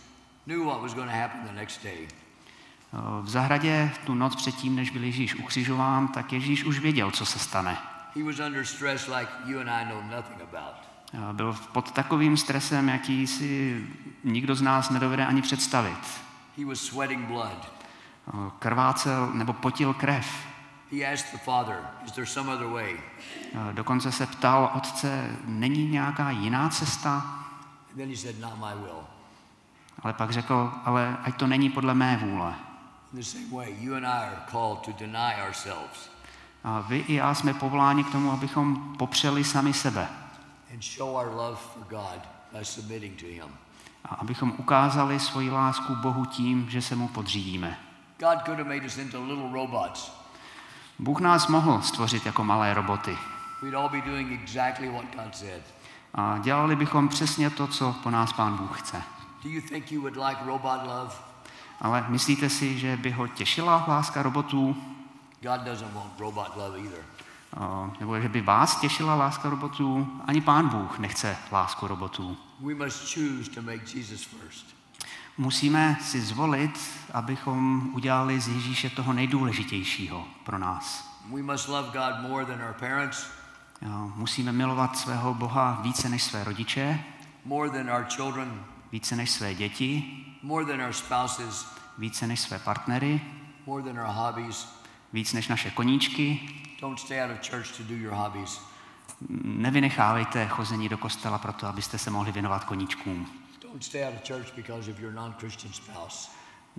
V 3.23 3.29
zahradě 3.29 3.91
tu 4.07 4.15
noc 4.15 4.37
předtím, 4.37 4.77
než 4.77 4.91
byl 4.91 5.05
Ježíš 5.05 5.35
ukřižován, 5.35 6.09
tak 6.09 6.33
Ježíš 6.33 6.65
už 6.65 6.79
věděl, 6.79 7.11
co 7.11 7.27
se 7.27 7.39
stane. 7.39 7.79
He 8.17 8.25
was 8.25 8.39
under 8.39 8.67
stress 8.67 9.07
like 9.07 9.33
you 9.45 9.61
and 9.61 9.69
I 9.69 9.85
know 9.85 10.03
nothing 10.03 10.41
about. 10.43 10.75
Uh, 11.13 11.33
Byl 11.33 11.57
pod 11.73 11.93
takovým 11.93 12.37
stresem, 12.37 12.89
jaký 12.89 13.27
si 13.27 13.83
nikdo 14.25 14.55
z 14.55 14.63
nás 14.63 14.91
nedovede 14.91 15.27
ani 15.27 15.43
představit. 15.43 15.99
He 16.59 16.65
was 16.65 16.81
sweating 16.81 17.27
blood. 17.27 17.73
Uh, 18.33 18.51
Krvácel 18.59 19.31
nebo 19.33 19.53
potil 19.53 19.95
krev. 19.95 20.47
He 20.93 21.13
asked 21.13 21.33
the 21.33 21.39
Father, 21.39 21.77
Is 22.07 22.13
there 22.13 22.27
some 22.27 22.53
other 22.53 22.67
way? 22.67 22.97
Dokonce 23.73 24.13
se 24.13 24.27
ptal 24.27 24.71
otce, 24.75 25.37
není 25.45 25.91
nějaká 25.91 26.31
jiná 26.31 26.69
cesta? 26.69 27.35
Ale 30.03 30.13
pak 30.13 30.31
řekl, 30.31 30.73
ale 30.85 31.17
ať 31.25 31.37
to 31.37 31.47
není 31.47 31.71
podle 31.71 31.95
mé 31.95 32.17
vůle. 32.17 32.55
A 36.65 36.81
vy 36.81 36.99
i 36.99 37.15
já 37.15 37.35
jsme 37.35 37.55
povoláni 37.55 38.05
k 38.05 38.13
tomu, 38.13 38.33
abychom 38.33 38.95
popřeli 38.99 39.45
sami 39.45 39.73
sebe. 39.73 40.09
A 44.05 44.15
abychom 44.15 44.55
ukázali 44.59 45.21
svoji 45.21 45.51
lásku 45.51 45.95
Bohu 45.95 46.25
tím, 46.25 46.71
že 46.71 46.83
se 46.83 46.97
mu 46.97 47.09
podřídíme. 47.09 47.79
God 48.19 48.45
could 48.45 48.59
have 48.59 48.75
made 48.75 48.87
us 48.87 48.99
into 48.99 49.25
little 49.25 49.53
robots. 49.53 50.13
Bůh 50.99 51.21
nás 51.21 51.49
mohl 51.49 51.83
stvořit 51.83 52.27
jako 52.27 52.45
malé 52.45 52.75
roboty. 52.75 53.19
We'd 53.63 53.75
all 53.75 53.89
be 53.89 54.01
doing 54.01 54.33
exactly 54.33 54.89
what 54.89 55.05
God 55.17 55.37
said. 55.37 55.63
A 56.15 56.39
dělali 56.39 56.77
bychom 56.77 57.09
přesně 57.09 57.51
to, 57.51 57.67
co 57.67 57.93
po 58.03 58.11
nás 58.11 58.33
Pán 58.33 58.57
Bůh 58.57 58.81
chce. 58.81 59.03
Do 59.43 59.49
you 59.49 59.61
think 59.61 59.93
you 59.93 60.01
would 60.01 60.17
like 60.17 60.45
robot 60.47 60.83
love? 60.87 61.15
Ale 61.81 62.05
myslíte 62.09 62.51
si, 62.51 62.79
že 62.79 62.97
by 62.97 63.11
ho 63.11 63.27
těšila 63.29 63.85
láska 63.89 64.23
robotů? 64.23 64.77
God 65.43 65.61
doesn't 65.61 65.95
want 65.95 66.19
robot 66.19 66.57
love 66.57 66.79
either. 66.79 67.01
A, 67.57 67.91
Nebo 68.01 68.21
že 68.21 68.29
by 68.29 68.41
vás 68.41 68.81
těšila 68.81 69.15
láska 69.15 69.51
robotů? 69.51 70.09
Ani 70.27 70.41
Pán 70.41 70.69
Bůh 70.69 70.99
nechce 70.99 71.37
lásku 71.53 71.87
robotů. 71.87 72.37
We 72.61 72.75
must 72.75 73.15
choose 73.15 73.51
to 73.51 73.63
make 73.63 73.99
Jesus 73.99 74.23
first. 74.23 74.67
Musíme 75.39 75.97
si 76.03 76.21
zvolit, 76.21 76.81
abychom 77.15 77.91
udělali 77.95 78.41
z 78.41 78.49
Ježíše 78.49 78.91
toho 78.91 79.13
nejdůležitějšího 79.13 80.25
pro 80.45 80.59
nás. 80.59 81.09
We 81.35 81.43
must 81.43 81.69
love 81.69 81.89
God 81.89 82.31
more 82.31 82.47
than 82.47 82.63
our 82.69 82.75
parents, 82.81 83.27
Jo, 83.83 84.13
Musíme 84.15 84.53
milovat 84.53 84.99
svého 84.99 85.35
Boha 85.35 85.81
více 85.83 86.09
než 86.09 86.23
své 86.23 86.45
rodiče, 86.45 87.05
more 87.45 87.71
than 87.71 87.91
our 87.91 88.05
children, 88.05 88.65
více 88.93 89.17
než 89.17 89.31
své 89.31 89.55
děti, 89.55 90.05
more 90.43 90.67
than 90.67 90.83
our 90.87 90.93
spouses, 90.93 91.67
více 91.99 92.27
než 92.27 92.41
své 92.41 92.59
partnery, 92.59 93.21
more 93.67 93.83
than 93.83 93.99
our 93.99 94.15
hobbies. 94.15 94.69
víc 95.13 95.33
než 95.33 95.49
naše 95.49 95.71
koníčky. 95.71 96.49
Don't 96.81 97.01
stay 97.01 97.23
out 97.23 97.31
of 97.31 97.51
church 97.51 97.77
to 97.77 97.83
do 97.83 97.95
your 97.95 98.15
hobbies. 98.15 98.61
Nevynechávejte 99.45 100.47
chození 100.47 100.89
do 100.89 100.99
kostela 100.99 101.39
proto, 101.39 101.67
abyste 101.67 101.99
se 101.99 102.11
mohli 102.11 102.33
věnovat 102.33 102.65
koníčkům. 102.65 103.29
Don't 103.63 103.85
stay 103.85 104.05
out 104.05 104.15
of 104.15 104.29
church 104.29 104.55
because 104.57 104.91
of 104.91 104.99
your 104.99 105.13
non-Christian 105.13 105.73
spouse. 105.73 106.31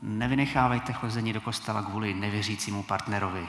Nevynechávejte 0.02 0.93
chození 0.93 1.34
do 1.34 1.41
kostela 1.41 1.82
kvůli 1.82 2.13
nevěřícímu 2.13 2.84
partnerovi. 2.84 3.48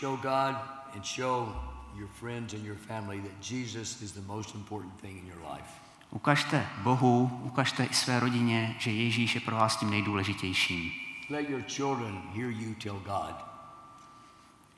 Show 0.00 0.16
God 0.16 0.56
and 0.94 1.04
show 1.04 1.54
your 1.94 2.08
friends 2.08 2.54
and 2.54 2.64
your 2.64 2.76
family 2.76 3.20
that 3.20 3.50
Jesus 3.50 4.02
is 4.02 4.12
the 4.12 4.20
most 4.20 4.54
important 4.54 5.00
thing 5.00 5.18
in 5.18 5.26
your 5.26 5.52
life. 5.52 5.70
Ukažte 6.10 6.68
Bohu, 6.78 7.40
ukažte 7.42 7.84
i 7.84 7.94
své 7.94 8.20
rodině, 8.20 8.76
že 8.78 8.90
Ježíš 8.90 9.34
je 9.34 9.40
pro 9.40 9.56
vás 9.56 9.76
tím 9.76 9.90
nejdůležitějším. 9.90 10.92
Let 11.30 11.50
your 11.50 11.62
children 11.62 12.22
hear 12.34 12.50
you 12.50 12.74
tell 12.74 12.98
God 12.98 13.44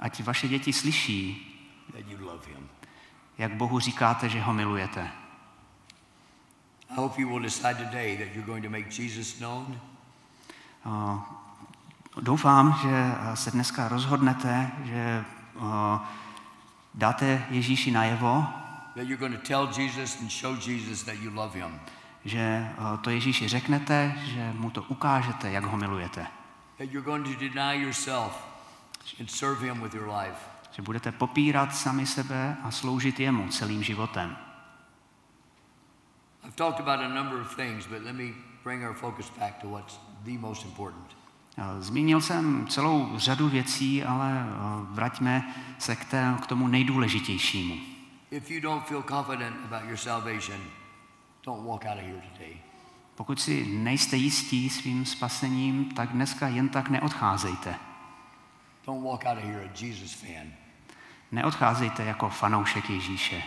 Ať 0.01 0.25
vaše 0.25 0.49
děti 0.49 0.73
slyší, 0.73 1.45
that 1.93 2.07
you 2.09 2.27
love 2.27 2.47
him. 2.47 2.69
jak 3.39 3.55
Bohu 3.55 3.79
říkáte, 3.79 4.29
že 4.29 4.41
ho 4.41 4.53
milujete. 4.53 5.11
I 6.91 6.95
hope 6.95 7.21
you 7.21 7.29
will 7.29 7.43
decide 7.43 7.75
today 7.75 8.17
that 8.17 8.35
you're 8.35 8.47
going 8.47 8.65
to 8.65 8.71
make 8.71 9.03
Jesus 9.03 9.39
known 9.39 9.81
A 10.85 11.45
Doufám, 12.21 12.79
že 12.83 12.89
eh, 12.93 13.37
se 13.37 13.51
dneska 13.51 13.89
rozhodnete, 13.89 14.71
že 14.85 15.25
eh, 15.57 15.99
dáte 16.95 17.47
Ježíši 17.51 17.91
najevo, 17.91 18.47
that 18.99 19.07
you're 19.07 19.21
going 19.21 19.33
to 19.33 19.47
tell 19.47 19.67
Jesus 19.67 20.21
and 20.21 20.31
show 20.31 20.57
Jesus 20.57 21.03
that 21.03 21.23
you 21.23 21.31
love 21.31 21.55
him. 21.55 21.81
že 22.25 22.39
eh, 22.39 22.99
to 23.01 23.11
Ježíši 23.11 23.49
řeknete, 23.49 24.15
že 24.25 24.53
mu 24.55 24.71
to 24.71 24.83
ukážete, 24.83 25.51
jak 25.51 25.65
ho 25.65 25.77
milujete. 25.77 26.27
That 26.79 26.91
you're 26.93 27.05
going 27.05 27.27
to 27.27 27.41
deny 27.41 27.75
yourself 27.75 28.33
and 29.21 29.31
serve 29.31 29.67
him 29.67 29.81
with 29.81 29.95
your 29.95 30.09
life. 30.09 30.39
Že 30.73 30.83
budete 30.83 31.13
popírat 31.13 31.77
sami 31.77 32.07
sebe 32.07 32.57
a 32.63 32.71
sloužit 32.71 33.21
jemu 33.21 33.49
celým 33.49 33.83
životem. 33.83 34.37
I've 36.45 36.57
talked 36.57 36.81
about 36.81 37.01
a 37.01 37.09
number 37.09 37.41
of 37.41 37.57
things, 37.57 37.87
but 37.87 38.03
let 38.03 38.15
me 38.15 38.33
bring 38.65 38.85
our 38.85 38.95
focus 38.95 39.31
back 39.39 39.61
to 39.63 39.69
what's 39.69 39.99
the 40.25 40.39
most 40.39 40.65
important. 40.65 41.17
Eh, 41.59 41.83
Zmínil 41.83 42.21
jsem 42.21 42.67
celou 42.67 43.13
řadu 43.17 43.49
věcí, 43.49 44.05
ale 44.05 44.47
eh, 44.49 44.55
vraťme 44.91 45.55
se 45.79 45.97
k, 45.97 46.05
té, 46.05 46.35
k 46.43 46.47
tomu 46.47 46.69
nejdůležitějšímu. 46.69 47.98
If 48.31 48.51
you 48.51 48.61
don't 48.61 48.87
feel 48.87 49.03
confident 49.03 49.57
about 49.65 49.85
your 49.87 49.97
salvation, 49.97 50.61
don't 51.43 51.65
walk 51.65 51.87
out 51.87 51.99
of 51.99 52.05
here 52.05 52.23
today. 52.33 52.57
Pokud 53.17 53.41
si 53.41 53.67
nejste 53.67 54.17
jistí 54.17 54.71
svým 54.71 55.07
spasením, 55.07 55.91
tak 55.95 56.13
dneska 56.13 56.49
jen 56.49 56.69
tak 56.69 56.89
neodcházejte. 56.89 57.79
Don't 58.87 59.03
walk 59.03 59.27
out 59.27 59.39
of 59.39 59.45
here 59.45 59.65
a 59.65 59.83
Jesus 59.83 60.13
fan. 60.13 60.53
Neodcházejte 61.33 62.05
jako 62.05 62.29
fanoušek 62.29 62.91
Ježíše. 62.91 63.43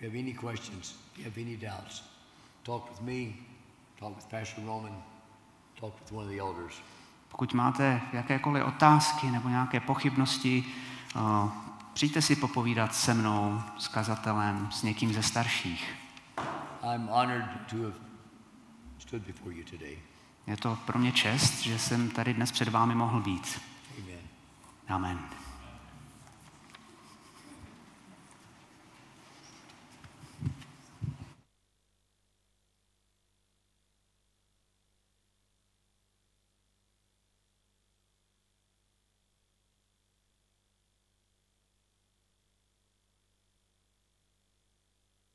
If 0.00 0.02
you 0.02 0.10
have 0.10 0.18
any 0.18 0.34
questions, 0.34 0.94
if 1.12 1.18
you 1.18 1.24
have 1.24 1.40
any 1.42 1.56
doubts, 1.56 2.02
talk 2.62 2.90
with 2.90 3.00
me, 3.00 3.34
talk 3.98 4.16
with 4.16 4.26
Pastor 4.26 4.62
Roman, 4.66 5.02
talk 5.80 6.00
with 6.00 6.12
one 6.12 6.24
of 6.24 6.30
the 6.30 6.38
elders. 6.38 6.82
Pokud 7.38 7.54
máte 7.54 8.00
jakékoliv 8.12 8.64
otázky 8.64 9.30
nebo 9.30 9.48
nějaké 9.48 9.80
pochybnosti, 9.80 10.64
eh, 11.16 11.20
přijďte 11.92 12.22
si 12.22 12.36
popovídat 12.36 12.94
se 12.94 13.14
mnou, 13.14 13.62
s 13.78 13.88
kazatelem, 13.88 14.68
s 14.70 14.82
někým 14.82 15.12
ze 15.12 15.22
starších. 15.22 15.94
I'm 16.94 17.08
honored 17.08 17.44
to 17.70 17.76
have 17.76 17.94
stood 18.98 19.22
before 19.22 19.54
you 19.54 19.64
today. 19.70 19.98
Je 20.46 20.56
to 20.56 20.78
pro 20.86 20.98
mě 20.98 21.12
čest, 21.12 21.62
že 21.62 21.78
jsem 21.78 22.10
tady 22.10 22.34
dnes 22.34 22.52
před 22.52 22.68
vámi 22.68 22.94
mohl 22.94 23.20
být. 23.20 23.60
Amen. 23.98 24.18
Amen. 24.88 25.47